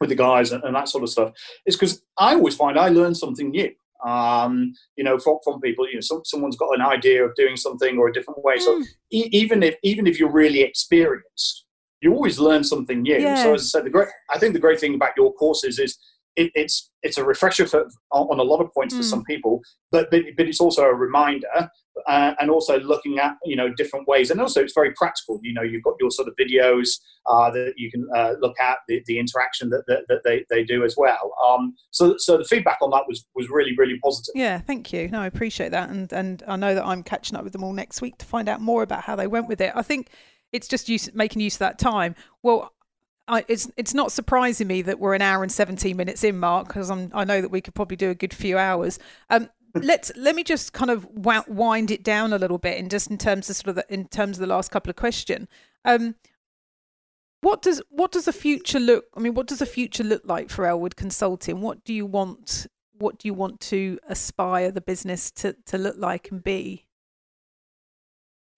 with 0.00 0.10
the 0.10 0.14
guys 0.14 0.52
and, 0.52 0.62
and 0.62 0.76
that 0.76 0.88
sort 0.88 1.02
of 1.02 1.10
stuff 1.10 1.32
is 1.66 1.74
because 1.74 2.00
I 2.16 2.34
always 2.34 2.54
find 2.54 2.78
I 2.78 2.88
learn 2.90 3.16
something 3.16 3.50
new 3.50 3.74
um, 4.04 4.74
you 4.96 5.04
know, 5.04 5.18
from, 5.18 5.38
from 5.44 5.60
people. 5.60 5.88
You 5.88 5.94
know, 5.94 6.00
some, 6.00 6.22
someone's 6.24 6.56
got 6.56 6.74
an 6.74 6.82
idea 6.82 7.24
of 7.24 7.34
doing 7.34 7.56
something 7.56 7.98
or 7.98 8.08
a 8.08 8.12
different 8.12 8.42
way. 8.44 8.56
Mm. 8.56 8.60
So 8.60 8.82
e- 9.10 9.28
even 9.32 9.62
if 9.62 9.76
even 9.82 10.06
if 10.06 10.18
you're 10.18 10.30
really 10.30 10.62
experienced, 10.62 11.66
you 12.00 12.12
always 12.14 12.38
learn 12.38 12.64
something 12.64 13.02
new. 13.02 13.18
Yeah. 13.18 13.42
So 13.42 13.54
as 13.54 13.62
I 13.62 13.64
said, 13.64 13.84
the 13.84 13.90
great 13.90 14.08
I 14.30 14.38
think 14.38 14.52
the 14.52 14.60
great 14.60 14.80
thing 14.80 14.94
about 14.94 15.12
your 15.16 15.32
courses 15.34 15.78
is 15.78 15.98
it, 16.38 16.52
it's 16.54 16.90
it's 17.02 17.18
a 17.18 17.24
refresher 17.24 17.66
for, 17.66 17.88
on 18.10 18.38
a 18.38 18.42
lot 18.42 18.60
of 18.60 18.72
points 18.72 18.94
mm. 18.94 18.98
for 18.98 19.02
some 19.02 19.24
people, 19.24 19.60
but, 19.90 20.10
but 20.10 20.22
but 20.36 20.46
it's 20.46 20.60
also 20.60 20.82
a 20.82 20.94
reminder 20.94 21.68
uh, 22.06 22.34
and 22.40 22.50
also 22.50 22.78
looking 22.80 23.18
at 23.18 23.36
you 23.44 23.56
know 23.56 23.68
different 23.74 24.06
ways. 24.06 24.30
And 24.30 24.40
also 24.40 24.62
it's 24.62 24.72
very 24.72 24.92
practical. 24.92 25.40
You 25.42 25.52
know 25.52 25.62
you've 25.62 25.82
got 25.82 25.94
your 26.00 26.10
sort 26.10 26.28
of 26.28 26.34
videos 26.36 26.98
uh, 27.26 27.50
that 27.50 27.74
you 27.76 27.90
can 27.90 28.06
uh, 28.14 28.34
look 28.40 28.58
at 28.60 28.78
the, 28.88 29.02
the 29.06 29.18
interaction 29.18 29.68
that, 29.70 29.84
that, 29.88 30.04
that, 30.08 30.20
they, 30.24 30.44
they 30.48 30.64
do 30.64 30.84
as 30.84 30.96
well. 30.96 31.34
Um, 31.46 31.74
so 31.90 32.14
so 32.18 32.38
the 32.38 32.44
feedback 32.44 32.78
on 32.80 32.90
that 32.90 33.04
was 33.08 33.26
was 33.34 33.48
really 33.50 33.74
really 33.76 33.98
positive. 33.98 34.32
Yeah 34.34 34.60
thank 34.60 34.92
you. 34.92 35.08
No 35.08 35.20
i 35.20 35.26
appreciate 35.26 35.70
that. 35.70 35.90
And 35.90 36.12
and 36.12 36.42
i 36.46 36.56
know 36.56 36.74
that 36.74 36.86
i'm 36.86 37.02
catching 37.02 37.36
up 37.36 37.44
with 37.44 37.52
them 37.52 37.64
all 37.64 37.72
next 37.72 38.00
week 38.00 38.18
to 38.18 38.26
find 38.26 38.48
out 38.48 38.60
more 38.60 38.82
about 38.82 39.02
how 39.04 39.16
they 39.16 39.26
went 39.26 39.48
with 39.48 39.60
it. 39.60 39.72
I 39.74 39.82
think 39.82 40.10
it's 40.52 40.68
just 40.68 40.88
use, 40.88 41.12
making 41.14 41.42
use 41.42 41.56
of 41.56 41.60
that 41.60 41.78
time. 41.78 42.14
Well 42.42 42.72
I, 43.28 43.44
it's 43.46 43.70
it's 43.76 43.94
not 43.94 44.10
surprising 44.10 44.66
me 44.66 44.82
that 44.82 44.98
we're 44.98 45.14
an 45.14 45.22
hour 45.22 45.42
and 45.42 45.52
17 45.52 45.96
minutes 45.96 46.24
in, 46.24 46.38
Mark, 46.38 46.68
because 46.68 46.90
I 46.90 47.24
know 47.24 47.40
that 47.40 47.50
we 47.50 47.60
could 47.60 47.74
probably 47.74 47.96
do 47.96 48.10
a 48.10 48.14
good 48.14 48.32
few 48.32 48.58
hours. 48.58 48.98
Um, 49.30 49.50
let's 49.74 50.10
let 50.16 50.34
me 50.34 50.42
just 50.42 50.72
kind 50.72 50.90
of 50.90 51.06
wind 51.14 51.90
it 51.90 52.02
down 52.02 52.32
a 52.32 52.38
little 52.38 52.58
bit, 52.58 52.78
and 52.78 52.90
just 52.90 53.10
in 53.10 53.18
terms 53.18 53.50
of 53.50 53.56
sort 53.56 53.68
of 53.68 53.74
the, 53.76 53.92
in 53.92 54.08
terms 54.08 54.38
of 54.38 54.40
the 54.40 54.46
last 54.46 54.70
couple 54.70 54.90
of 54.90 54.96
question. 54.96 55.46
Um, 55.84 56.16
what 57.40 57.62
does 57.62 57.80
what 57.90 58.10
does 58.10 58.24
the 58.24 58.32
future 58.32 58.80
look? 58.80 59.04
I 59.14 59.20
mean, 59.20 59.34
what 59.34 59.46
does 59.46 59.60
the 59.60 59.66
future 59.66 60.04
look 60.04 60.22
like 60.24 60.50
for 60.50 60.66
Elwood 60.66 60.96
Consulting? 60.96 61.60
What 61.60 61.84
do 61.84 61.94
you 61.94 62.06
want? 62.06 62.66
What 62.92 63.18
do 63.18 63.28
you 63.28 63.34
want 63.34 63.60
to 63.60 63.98
aspire 64.08 64.72
the 64.72 64.80
business 64.80 65.30
to 65.32 65.54
to 65.66 65.78
look 65.78 65.96
like 65.98 66.30
and 66.30 66.42
be? 66.42 66.87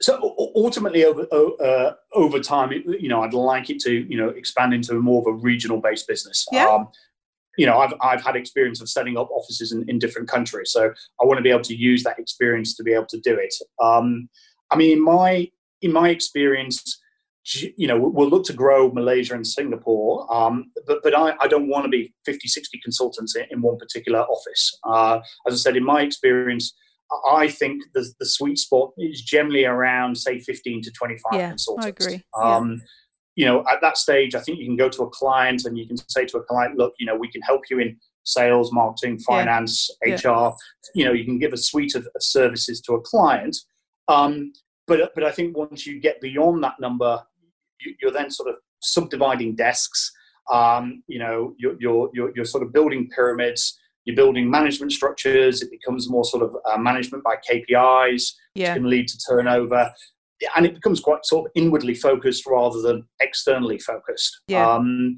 So 0.02 0.34
ultimately, 0.54 1.04
over 1.04 1.26
uh, 1.32 1.92
over 2.14 2.40
time, 2.40 2.72
you 2.72 3.08
know, 3.08 3.22
I'd 3.22 3.34
like 3.34 3.68
it 3.68 3.80
to 3.80 3.92
you 3.92 4.16
know 4.16 4.28
expand 4.30 4.72
into 4.72 4.94
more 4.94 5.20
of 5.20 5.26
a 5.26 5.36
regional 5.36 5.80
based 5.80 6.08
business. 6.08 6.46
Yeah. 6.50 6.66
Um, 6.66 6.88
you 7.58 7.66
know, 7.66 7.78
I've, 7.78 7.92
I've 8.00 8.22
had 8.22 8.36
experience 8.36 8.80
of 8.80 8.88
setting 8.88 9.18
up 9.18 9.28
offices 9.30 9.72
in, 9.72 9.84
in 9.88 9.98
different 9.98 10.28
countries. 10.28 10.70
So 10.72 10.92
I 11.20 11.24
want 11.24 11.38
to 11.38 11.42
be 11.42 11.50
able 11.50 11.62
to 11.62 11.76
use 11.76 12.02
that 12.04 12.18
experience 12.18 12.74
to 12.76 12.82
be 12.82 12.92
able 12.92 13.06
to 13.06 13.20
do 13.20 13.34
it. 13.34 13.52
Um, 13.82 14.28
I 14.70 14.76
mean, 14.76 14.92
in 14.98 15.04
my, 15.04 15.50
in 15.82 15.92
my 15.92 16.08
experience, 16.08 17.00
you 17.76 17.86
know, 17.86 17.98
we'll 17.98 18.28
look 18.28 18.44
to 18.44 18.52
grow 18.52 18.90
Malaysia 18.92 19.34
and 19.34 19.46
Singapore, 19.46 20.32
um, 20.32 20.70
but, 20.86 21.02
but 21.02 21.14
I, 21.14 21.34
I, 21.40 21.48
don't 21.48 21.68
want 21.68 21.84
to 21.84 21.88
be 21.88 22.14
50, 22.24 22.48
60 22.48 22.78
consultants 22.82 23.34
in, 23.34 23.46
in 23.50 23.62
one 23.62 23.78
particular 23.78 24.20
office. 24.20 24.78
Uh, 24.84 25.20
as 25.46 25.54
I 25.54 25.56
said, 25.56 25.76
in 25.76 25.84
my 25.84 26.02
experience, 26.02 26.74
I 27.30 27.48
think 27.48 27.82
the, 27.94 28.08
the 28.20 28.26
sweet 28.26 28.58
spot 28.58 28.92
is 28.98 29.22
generally 29.22 29.64
around, 29.64 30.16
say, 30.16 30.38
15 30.38 30.82
to 30.82 30.90
25 30.92 31.32
yeah, 31.32 31.48
consultants. 31.48 31.86
I 31.86 31.88
agree. 31.88 32.24
Um, 32.40 32.72
yeah 32.72 32.86
you 33.40 33.46
know, 33.46 33.64
at 33.72 33.80
that 33.80 33.96
stage, 33.96 34.34
I 34.34 34.40
think 34.40 34.58
you 34.58 34.66
can 34.66 34.76
go 34.76 34.90
to 34.90 35.04
a 35.04 35.08
client 35.08 35.64
and 35.64 35.78
you 35.78 35.86
can 35.86 35.96
say 35.96 36.26
to 36.26 36.36
a 36.36 36.42
client, 36.42 36.76
look, 36.76 36.92
you 36.98 37.06
know, 37.06 37.16
we 37.16 37.30
can 37.30 37.40
help 37.40 37.62
you 37.70 37.78
in 37.78 37.96
sales, 38.22 38.70
marketing, 38.70 39.18
finance, 39.20 39.90
yeah. 40.04 40.16
HR. 40.16 40.54
You 40.94 41.06
know, 41.06 41.12
you 41.12 41.24
can 41.24 41.38
give 41.38 41.54
a 41.54 41.56
suite 41.56 41.94
of, 41.94 42.06
of 42.14 42.22
services 42.22 42.82
to 42.82 42.96
a 42.96 43.00
client. 43.00 43.56
Um, 44.08 44.52
but 44.86 45.14
but 45.14 45.24
I 45.24 45.30
think 45.30 45.56
once 45.56 45.86
you 45.86 46.00
get 46.00 46.20
beyond 46.20 46.62
that 46.64 46.80
number, 46.80 47.22
you, 47.80 48.08
are 48.08 48.12
then 48.12 48.30
sort 48.30 48.50
of 48.50 48.56
subdividing 48.82 49.54
desks. 49.54 50.12
Um, 50.52 51.02
you 51.06 51.18
know, 51.18 51.54
you're, 51.58 51.76
you're, 51.80 52.10
you're, 52.12 52.32
you're, 52.36 52.44
sort 52.44 52.62
of 52.62 52.74
building 52.74 53.08
pyramids. 53.08 53.78
You're 54.04 54.16
building 54.16 54.50
management 54.50 54.92
structures. 54.92 55.62
It 55.62 55.70
becomes 55.70 56.08
more 56.08 56.24
sort 56.24 56.42
of 56.42 56.56
uh, 56.70 56.78
management 56.78 57.22
by 57.22 57.36
KPIs, 57.36 58.32
yeah. 58.54 58.70
which 58.70 58.76
can 58.76 58.90
lead 58.90 59.08
to 59.08 59.18
turnover 59.18 59.92
and 60.56 60.66
it 60.66 60.74
becomes 60.74 61.00
quite 61.00 61.24
sort 61.24 61.46
of 61.46 61.52
inwardly 61.54 61.94
focused 61.94 62.46
rather 62.46 62.80
than 62.80 63.06
externally 63.20 63.78
focused. 63.78 64.40
Yeah. 64.48 64.68
Um, 64.68 65.16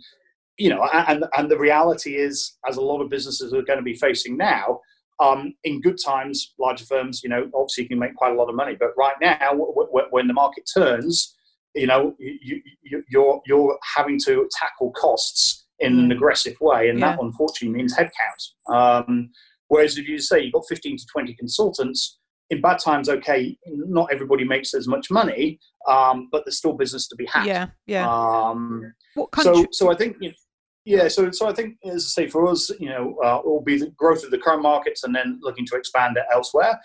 you 0.59 0.69
know, 0.69 0.85
and 0.93 1.25
and 1.37 1.51
the 1.51 1.59
reality 1.59 2.17
is, 2.17 2.57
as 2.69 2.77
a 2.77 2.81
lot 2.81 3.01
of 3.01 3.09
businesses 3.09 3.53
are 3.53 3.63
going 3.63 3.79
to 3.79 3.85
be 3.85 3.95
facing 3.95 4.37
now, 4.37 4.81
um, 5.19 5.55
in 5.65 5.81
good 5.81 5.99
times, 6.05 6.53
larger 6.59 6.85
firms, 6.85 7.23
you 7.23 7.31
know, 7.31 7.51
obviously 7.55 7.87
can 7.87 7.99
make 7.99 8.15
quite 8.15 8.33
a 8.33 8.35
lot 8.35 8.49
of 8.49 8.55
money. 8.55 8.77
But 8.79 8.91
right 8.97 9.15
now, 9.21 9.39
w- 9.39 9.73
w- 9.75 10.07
when 10.11 10.27
the 10.27 10.35
market 10.35 10.69
turns, 10.73 11.35
you 11.75 11.87
know, 11.87 12.15
you, 12.19 12.61
you, 12.83 13.03
you're 13.09 13.41
you're 13.47 13.79
having 13.97 14.19
to 14.27 14.49
tackle 14.59 14.93
costs 14.93 15.62
in 15.83 15.99
an 15.99 16.09
mm. 16.09 16.15
aggressive 16.15 16.57
way, 16.61 16.89
and 16.89 16.99
yeah. 16.99 17.11
that 17.11 17.23
unfortunately 17.23 17.77
means 17.77 17.97
headcount. 17.97 18.73
Um, 18.75 19.31
whereas 19.69 19.99
if 19.99 20.09
you 20.09 20.19
say 20.19 20.41
you've 20.41 20.53
got 20.53 20.65
15 20.69 20.97
to 20.97 21.07
20 21.13 21.35
consultants, 21.35 22.19
in 22.51 22.61
bad 22.61 22.79
times, 22.79 23.09
okay, 23.09 23.57
not 23.67 24.13
everybody 24.13 24.45
makes 24.45 24.75
as 24.75 24.87
much 24.87 25.11
money, 25.11 25.59
um, 25.89 26.29
but 26.31 26.45
there's 26.45 26.59
still 26.59 26.75
business 26.75 27.09
to 27.09 27.17
be 27.17 27.27
had. 27.27 27.47
Yeah, 27.47 27.69
yeah. 27.87 28.07
Um, 28.09 28.93
so, 29.41 29.67
so 29.73 29.91
I 29.91 29.97
think, 29.97 30.17
you 30.21 30.29
know, 30.29 30.35
yeah, 30.85 31.07
so 31.07 31.31
so 31.31 31.49
I 31.49 31.53
think, 31.53 31.77
as 31.85 32.05
I 32.07 32.23
say, 32.23 32.29
for 32.29 32.49
us, 32.49 32.69
you 32.81 32.89
know, 32.89 33.17
uh, 33.25 33.39
it 33.39 33.47
will 33.47 33.63
be 33.63 33.79
the 33.79 33.91
growth 33.91 34.25
of 34.25 34.33
the 34.33 34.39
current 34.39 34.63
markets 34.63 35.05
and 35.05 35.15
then 35.15 35.39
looking 35.41 35.65
to 35.67 35.77
expand 35.77 36.17
it 36.17 36.25
elsewhere, 36.33 36.81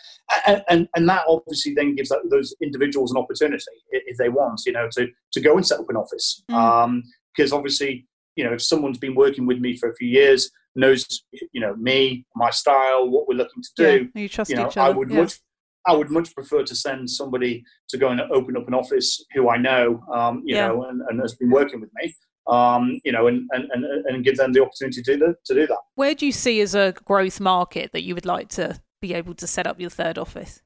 and 0.45 0.63
and, 0.69 0.87
and 0.95 1.09
that 1.09 1.23
obviously 1.27 1.73
then 1.73 1.95
gives 1.95 2.09
that, 2.09 2.19
those 2.29 2.55
individuals 2.61 3.11
an 3.11 3.17
opportunity 3.17 3.63
if 3.89 4.17
they 4.17 4.29
want, 4.29 4.61
you 4.67 4.71
know, 4.71 4.87
to 4.91 5.07
to 5.33 5.41
go 5.41 5.55
and 5.55 5.65
set 5.65 5.79
up 5.79 5.89
an 5.89 5.95
office, 5.95 6.43
mm. 6.51 6.55
um, 6.55 7.01
because 7.35 7.51
obviously, 7.51 8.05
you 8.37 8.45
know, 8.45 8.53
if 8.53 8.61
someone's 8.61 8.99
been 8.99 9.15
working 9.15 9.45
with 9.45 9.59
me 9.59 9.75
for 9.75 9.89
a 9.89 9.95
few 9.95 10.07
years, 10.07 10.49
knows, 10.75 11.23
you 11.51 11.59
know, 11.59 11.75
me, 11.75 12.25
my 12.35 12.51
style, 12.51 13.09
what 13.09 13.27
we're 13.27 13.35
looking 13.35 13.63
to 13.63 13.69
do, 13.75 14.09
yeah, 14.13 14.21
you 14.21 14.29
trust 14.29 14.51
you 14.51 14.55
know, 14.55 14.67
each 14.67 14.77
other. 14.77 14.93
I 14.93 14.95
would 14.95 15.09
yeah. 15.09 15.21
much 15.21 15.39
I 15.87 15.93
would 15.93 16.11
much 16.11 16.33
prefer 16.35 16.63
to 16.63 16.75
send 16.75 17.09
somebody 17.09 17.63
to 17.89 17.97
go 17.97 18.09
and 18.09 18.19
open 18.19 18.57
up 18.57 18.67
an 18.67 18.73
office 18.73 19.23
who 19.33 19.49
I 19.49 19.57
know, 19.57 20.03
um, 20.13 20.43
you 20.45 20.55
yeah. 20.55 20.67
know, 20.67 20.83
and, 20.83 21.01
and, 21.09 21.21
has 21.21 21.35
been 21.35 21.49
working 21.49 21.79
with 21.79 21.89
me, 21.95 22.13
um, 22.47 22.99
you 23.05 23.13
know, 23.13 23.27
and, 23.27 23.49
and, 23.51 23.71
and 23.73 24.23
give 24.25 24.35
them 24.35 24.51
the 24.51 24.61
opportunity 24.61 25.01
to 25.01 25.17
do, 25.17 25.35
to 25.45 25.53
do 25.53 25.65
that. 25.65 25.77
Where 25.95 26.13
do 26.13 26.25
you 26.25 26.33
see 26.33 26.59
as 26.59 26.75
a 26.75 26.93
growth 27.05 27.39
market 27.39 27.93
that 27.93 28.03
you 28.03 28.15
would 28.15 28.25
like 28.25 28.49
to 28.49 28.81
be 29.01 29.13
able 29.13 29.33
to 29.35 29.47
set 29.47 29.65
up 29.65 29.79
your 29.79 29.89
third 29.89 30.17
office? 30.17 30.61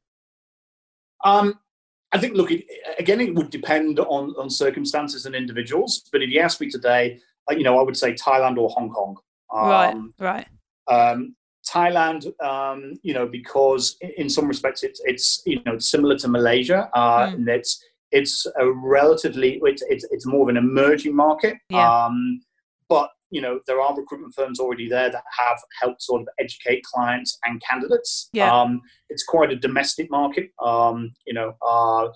Um, 1.24 1.60
I 2.12 2.18
think, 2.18 2.36
look, 2.36 2.50
it, 2.50 2.66
again, 2.98 3.22
it 3.22 3.36
would 3.36 3.52
depend 3.52 4.00
on, 4.00 4.34
on 4.40 4.50
circumstances 4.50 5.28
and 5.28 5.36
individuals. 5.36 6.10
But 6.12 6.24
if 6.24 6.32
you 6.32 6.40
ask 6.40 6.60
me 6.60 6.70
today, 6.70 7.20
you 7.50 7.64
know, 7.64 7.80
I 7.80 7.84
would 7.84 7.98
say 7.98 8.14
Thailand 8.14 8.58
or 8.58 8.70
Hong 8.70 8.90
Kong. 8.90 9.18
Um, 9.54 10.14
right, 10.20 10.48
right. 10.88 11.12
Um, 11.12 11.36
Thailand, 11.70 12.26
um, 12.44 12.94
you 13.04 13.14
know, 13.14 13.28
because 13.28 13.98
in 14.18 14.30
some 14.30 14.48
respects 14.48 14.84
it's 14.84 15.02
it's 15.06 15.42
you 15.46 15.62
know 15.66 15.78
similar 15.78 16.18
to 16.18 16.28
Malaysia, 16.28 16.90
uh, 16.94 17.28
mm. 17.28 17.34
and 17.36 17.50
it's 17.50 17.84
it's 18.12 18.46
a 18.60 18.70
relatively 18.70 19.60
it's, 19.64 19.84
it's, 19.88 20.06
it's 20.12 20.26
more 20.26 20.44
of 20.44 20.50
an 20.50 20.58
emerging 20.58 21.16
market. 21.16 21.58
Yeah. 21.70 22.06
Um, 22.06 22.42
but 22.90 23.10
you 23.30 23.42
know 23.42 23.60
there 23.68 23.80
are 23.80 23.96
recruitment 23.96 24.34
firms 24.34 24.60
already 24.60 24.90
there 24.90 25.10
that 25.10 25.24
have 25.40 25.58
helped 25.80 26.02
sort 26.02 26.22
of 26.22 26.28
educate 26.40 26.84
clients 26.84 27.38
and 27.46 27.62
candidates. 27.62 28.30
Yeah. 28.34 28.52
Um, 28.52 28.82
it's 29.10 29.24
quite 29.24 29.52
a 29.52 29.56
domestic 29.56 30.10
market. 30.10 30.50
Um, 30.62 31.14
you 31.26 31.34
know, 31.34 31.54
uh, 31.66 32.10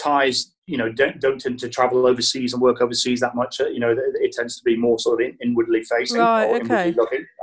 Thais, 0.00 0.54
you 0.72 0.78
know, 0.78 0.90
don't 0.90 1.20
don't 1.20 1.38
tend 1.38 1.58
to 1.58 1.68
travel 1.68 2.06
overseas 2.06 2.54
and 2.54 2.62
work 2.62 2.80
overseas 2.80 3.20
that 3.20 3.34
much. 3.34 3.60
Uh, 3.60 3.66
you 3.66 3.78
know, 3.78 3.94
it 3.94 4.32
tends 4.32 4.56
to 4.56 4.64
be 4.64 4.74
more 4.74 4.98
sort 4.98 5.20
of 5.20 5.28
in, 5.28 5.36
inwardly 5.42 5.84
facing. 5.84 6.18
Right. 6.18 6.62
Okay. 6.62 6.88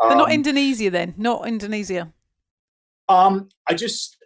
Um, 0.02 0.10
but 0.10 0.16
not 0.16 0.30
um, 0.30 0.32
Indonesia 0.32 0.90
then. 0.90 1.14
Not 1.16 1.48
Indonesia. 1.48 2.12
Um, 3.08 3.50
I 3.68 3.76
just 3.76 4.18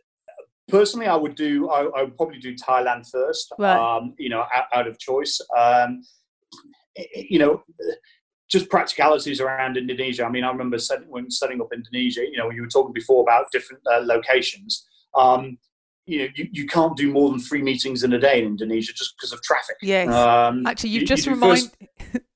personally, 0.70 1.08
I 1.08 1.18
would 1.18 1.36
do. 1.36 1.70
I, 1.70 1.82
I, 1.98 2.04
would 2.04 2.16
probably 2.16 2.40
do 2.40 2.56
Thailand 2.56 3.10
first. 3.12 3.52
Right. 3.60 3.76
Um, 3.76 4.14
you 4.18 4.30
know, 4.30 4.46
out, 4.56 4.68
out 4.74 4.88
of 4.88 4.98
choice. 5.00 5.42
Um, 5.58 6.02
you 7.14 7.40
know, 7.40 7.62
just 8.50 8.70
practicalities 8.70 9.42
around 9.42 9.76
Indonesia. 9.76 10.24
I 10.24 10.30
mean, 10.30 10.46
I 10.46 10.50
remember 10.50 10.78
setting, 10.78 11.10
when 11.10 11.30
setting 11.30 11.60
up 11.60 11.74
Indonesia. 11.74 12.22
You 12.22 12.38
know, 12.38 12.50
you 12.52 12.62
were 12.62 12.70
talking 12.70 12.94
before 12.94 13.22
about 13.22 13.52
different 13.52 13.82
uh, 13.94 14.00
locations. 14.06 14.88
Um, 15.14 15.58
you 16.06 16.20
know, 16.20 16.28
you, 16.36 16.50
you 16.52 16.68
can't 16.68 16.98
do 16.98 17.12
more 17.12 17.30
than 17.30 17.40
three 17.40 17.62
meetings 17.62 18.04
in 18.04 18.14
a 18.14 18.20
day 18.20 18.40
in 18.40 18.46
Indonesia 18.46 18.94
just 18.94 19.16
because 19.18 19.32
of 19.32 19.42
traffic. 19.42 19.78
Yes. 19.82 20.10
Um, 20.14 20.66
Actually, 20.66 20.92
you've 20.92 21.02
you, 21.02 21.08
just 21.08 21.26
you 21.26 21.34
reminded. 21.34 21.72
First... 22.00 22.24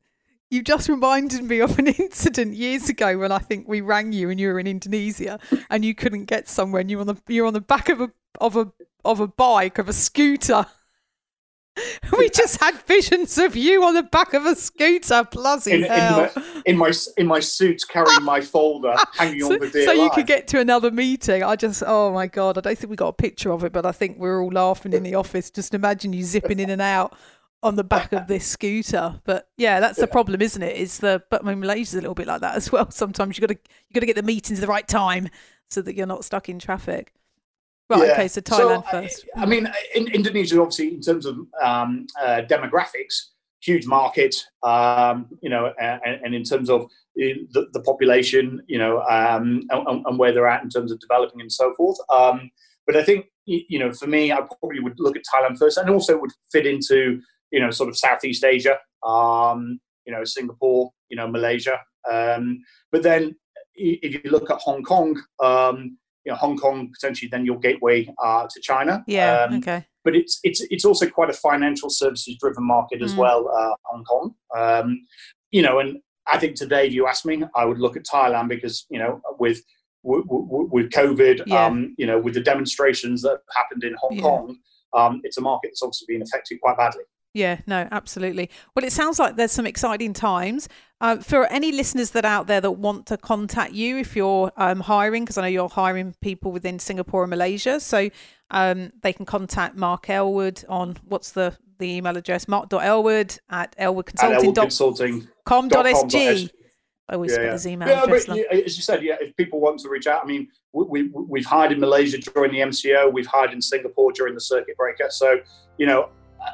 You 0.50 0.64
just 0.64 0.88
reminded 0.88 1.44
me 1.44 1.60
of 1.60 1.78
an 1.78 1.88
incident 2.00 2.54
years 2.54 2.88
ago 2.88 3.18
when 3.18 3.34
I 3.34 3.40
think 3.40 3.68
we 3.68 3.82
rang 3.82 4.14
you 4.14 4.30
and 4.30 4.40
you 4.40 4.48
were 4.48 4.60
in 4.60 4.68
Indonesia 4.68 5.40
and 5.70 5.84
you 5.84 5.94
couldn't 5.94 6.24
get 6.24 6.48
somewhere 6.48 6.80
and 6.80 6.90
you 6.90 6.98
were 6.98 7.02
on 7.02 7.08
the 7.08 7.22
you're 7.28 7.46
on 7.46 7.54
the 7.54 7.60
back 7.60 7.90
of 7.90 8.00
a 8.00 8.12
of 8.40 8.56
a 8.56 8.72
of 9.04 9.20
a 9.20 9.28
bike 9.28 9.78
of 9.78 9.90
a 9.90 9.94
scooter. 9.94 10.66
We 12.18 12.30
just 12.30 12.60
had 12.62 12.76
visions 12.84 13.38
of 13.38 13.56
you 13.56 13.84
on 13.84 13.94
the 13.94 14.04
back 14.04 14.34
of 14.34 14.46
a 14.46 14.56
scooter, 14.56 15.24
bloody 15.32 15.74
in, 15.74 15.84
hell. 15.84 16.30
In 16.66 16.78
my, 16.78 16.88
in 16.88 16.92
my, 16.92 16.94
in 17.18 17.28
my 17.28 17.40
suit, 17.40 17.84
carrying 17.88 18.24
my 18.24 18.42
folder, 18.42 18.96
hanging 19.14 19.42
so, 19.42 19.54
on 19.54 19.60
the 19.60 19.70
dear 19.70 19.86
So 19.86 19.92
you 19.92 20.10
could 20.12 20.28
get 20.28 20.48
to 20.50 20.60
another 20.60 20.92
meeting. 20.92 21.44
I 21.44 21.56
just, 21.56 21.84
oh 21.86 22.12
my 22.14 22.28
god, 22.28 22.58
I 22.58 22.62
don't 22.62 22.78
think 22.78 22.90
we 22.90 22.96
got 22.96 23.10
a 23.10 23.14
picture 23.14 23.52
of 23.52 23.64
it, 23.64 23.74
but 23.74 23.86
I 23.86 23.92
think 23.92 24.20
we 24.20 24.28
are 24.28 24.42
all 24.42 24.52
laughing 24.52 24.94
in 24.94 25.04
the 25.04 25.16
office. 25.16 25.50
Just 25.50 25.74
imagine 25.74 26.14
you 26.14 26.24
zipping 26.24 26.60
in 26.60 26.70
and 26.70 26.82
out 26.82 27.16
on 27.64 27.76
the 27.76 27.84
back 27.84 28.14
of 28.14 28.28
this 28.28 28.46
scooter. 28.46 29.20
But 29.26 29.50
yeah, 29.58 29.80
that's 29.80 30.00
the 30.00 30.08
problem, 30.08 30.42
isn't 30.42 30.62
it? 30.62 30.76
Is 30.76 31.00
the 31.00 31.24
but 31.30 31.44
I 31.44 31.50
mean 31.50 31.60
Malaysia's 31.60 31.96
a 31.96 32.02
little 32.02 32.16
bit 32.16 32.28
like 32.28 32.42
that 32.42 32.56
as 32.56 32.72
well. 32.72 32.90
Sometimes 32.92 33.38
you 33.38 33.42
got 33.48 33.54
to 33.54 33.60
you 33.90 33.94
got 33.94 34.02
to 34.02 34.06
get 34.06 34.16
the 34.16 34.24
meetings 34.24 34.60
at 34.60 34.62
the 34.62 34.68
right 34.68 34.88
time 34.88 35.30
so 35.70 35.82
that 35.82 35.96
you're 35.96 36.08
not 36.08 36.26
stuck 36.26 36.50
in 36.50 36.60
traffic. 36.60 37.14
Right. 37.90 38.08
Yeah. 38.08 38.14
Okay. 38.14 38.28
So 38.28 38.42
Thailand 38.42 38.84
so, 38.86 38.92
first. 38.92 39.26
I, 39.36 39.44
I 39.44 39.46
mean, 39.46 39.70
in, 39.96 40.08
Indonesia, 40.08 40.60
obviously, 40.62 40.94
in 40.94 41.02
terms 41.02 41.26
of 41.26 41.38
um, 41.62 42.06
uh, 42.22 42.42
demographics, 42.50 43.30
huge 43.62 43.86
market. 43.86 44.36
Um, 44.64 45.28
you 45.42 45.50
know, 45.50 45.74
and, 45.80 46.02
and, 46.24 46.36
in 46.36 46.44
terms 46.44 46.70
of 46.70 46.90
the, 47.16 47.68
the 47.72 47.82
population, 47.82 48.62
you 48.68 48.78
know, 48.78 49.02
um, 49.04 49.64
and, 49.70 50.06
and, 50.06 50.20
where 50.20 50.34
they're 50.34 50.48
at 50.48 50.64
in 50.64 50.70
terms 50.70 50.92
of 50.92 51.00
developing 51.00 51.42
and 51.42 51.52
so 51.52 51.74
forth. 51.76 51.98
Um, 52.10 52.52
but 52.86 52.98
I 52.98 53.04
think, 53.04 53.28
you 53.46 53.80
know, 53.80 53.94
for 53.94 54.08
me, 54.08 54.32
I 54.32 54.42
probably 54.60 54.82
would 54.82 55.00
look 55.00 55.16
at 55.16 55.24
Thailand 55.34 55.58
first, 55.58 55.78
and 55.78 55.90
also 55.90 56.20
would 56.20 56.32
fit 56.52 56.68
into, 56.68 57.22
you 57.52 57.62
know, 57.62 57.72
sort 57.72 57.90
of 57.90 57.98
Southeast 57.98 58.44
Asia. 58.44 58.78
Um, 59.06 59.80
you 60.06 60.14
know, 60.14 60.24
Singapore. 60.24 60.92
You 61.10 61.16
know, 61.16 61.28
Malaysia. 61.28 61.80
Um, 62.12 62.60
but 62.92 63.02
then, 63.02 63.36
if 63.76 64.14
you 64.14 64.32
look 64.32 64.50
at 64.50 64.60
Hong 64.60 64.84
Kong 64.84 65.22
you 66.28 66.34
know, 66.34 66.38
Hong 66.38 66.58
Kong 66.58 66.92
potentially 66.94 67.30
then 67.30 67.46
your 67.46 67.58
gateway 67.58 68.14
uh, 68.22 68.48
to 68.54 68.60
China. 68.62 69.02
Yeah. 69.08 69.46
Um, 69.50 69.60
okay. 69.60 69.86
But 70.04 70.14
it's 70.14 70.42
it's 70.44 70.62
it's 70.70 70.84
also 70.84 71.10
quite 71.10 71.30
a 71.30 71.34
financial 71.34 71.90
services 71.90 72.36
driven 72.38 72.68
market 72.68 73.02
as 73.02 73.14
mm. 73.14 73.20
well, 73.20 73.48
uh, 73.48 73.74
Hong 73.86 74.04
Kong. 74.04 74.36
Um, 74.56 75.08
you 75.52 75.62
know, 75.62 75.80
and 75.80 76.00
I 76.28 76.38
think 76.38 76.58
today, 76.58 76.86
if 76.88 76.94
you 76.94 77.08
ask 77.08 77.26
me, 77.26 77.44
I 77.56 77.64
would 77.64 77.80
look 77.80 77.96
at 77.96 78.06
Thailand 78.06 78.50
because 78.50 78.86
you 78.90 79.00
know 79.00 79.22
with 79.40 79.62
with, 80.04 80.26
with 80.28 80.90
COVID, 80.90 81.44
yeah. 81.46 81.66
um, 81.66 81.96
you 81.98 82.06
know, 82.06 82.20
with 82.20 82.34
the 82.34 82.42
demonstrations 82.42 83.22
that 83.22 83.40
happened 83.56 83.86
in 83.86 83.96
Hong 84.02 84.18
yeah. 84.18 84.22
Kong, 84.22 84.58
um, 84.94 85.22
it's 85.24 85.38
a 85.38 85.42
market 85.42 85.70
that's 85.70 85.82
obviously 85.82 86.08
been 86.10 86.22
affected 86.22 86.60
quite 86.62 86.78
badly. 86.78 87.04
Yeah, 87.38 87.60
no, 87.68 87.88
absolutely. 87.92 88.50
Well, 88.76 88.84
it 88.84 88.92
sounds 88.92 89.20
like 89.20 89.36
there's 89.36 89.52
some 89.52 89.68
exciting 89.68 90.14
times. 90.14 90.68
Uh, 91.00 91.18
for 91.18 91.46
any 91.46 91.72
listeners 91.72 92.10
that 92.12 92.26
out 92.26 92.48
there 92.48 92.60
that 92.60 92.72
want 92.72 93.06
to 93.06 93.18
contact 93.18 93.74
you 93.74 94.00
if 94.00 94.16
you're 94.16 94.52
um, 94.58 94.80
hiring, 94.80 95.24
because 95.24 95.38
I 95.38 95.44
know 95.44 95.48
you're 95.48 95.70
hiring 95.70 96.16
people 96.20 96.52
within 96.52 96.80
Singapore 96.80 97.22
and 97.22 97.30
Malaysia, 97.30 97.80
so 97.80 98.10
um, 98.50 98.92
they 99.04 99.14
can 99.14 99.28
contact 99.28 99.76
Mark 99.76 100.10
Elwood 100.10 100.66
on 100.68 100.98
what's 101.04 101.34
the, 101.34 101.56
the 101.78 101.98
email 101.98 102.18
address? 102.18 102.48
Mark.elwood 102.48 103.38
at 103.52 103.78
elwoodconsulting.com.sg. 103.78 106.50
I 107.10 107.14
always 107.14 107.34
yeah, 107.34 107.44
yeah. 107.44 107.52
his 107.52 107.68
email 107.68 107.88
yeah, 107.88 108.04
address. 108.04 108.26
But, 108.26 108.40
as 108.52 108.76
you 108.76 108.82
said, 108.82 109.04
yeah, 109.04 109.18
if 109.22 109.36
people 109.36 109.62
want 109.62 109.80
to 109.82 109.90
reach 109.90 110.08
out, 110.08 110.24
I 110.24 110.26
mean, 110.26 110.48
we, 110.74 111.10
we, 111.10 111.42
have 111.42 111.46
hired 111.46 111.72
in 111.72 111.80
Malaysia 111.80 112.18
during 112.18 112.52
the 112.52 112.62
MCO, 112.62 113.14
we've 113.14 113.28
hired 113.28 113.54
in 113.54 113.62
Singapore 113.62 114.12
during 114.12 114.34
the 114.34 114.42
circuit 114.42 114.76
breaker. 114.76 115.12
So, 115.12 115.42
you 115.78 115.86
know, 115.86 116.10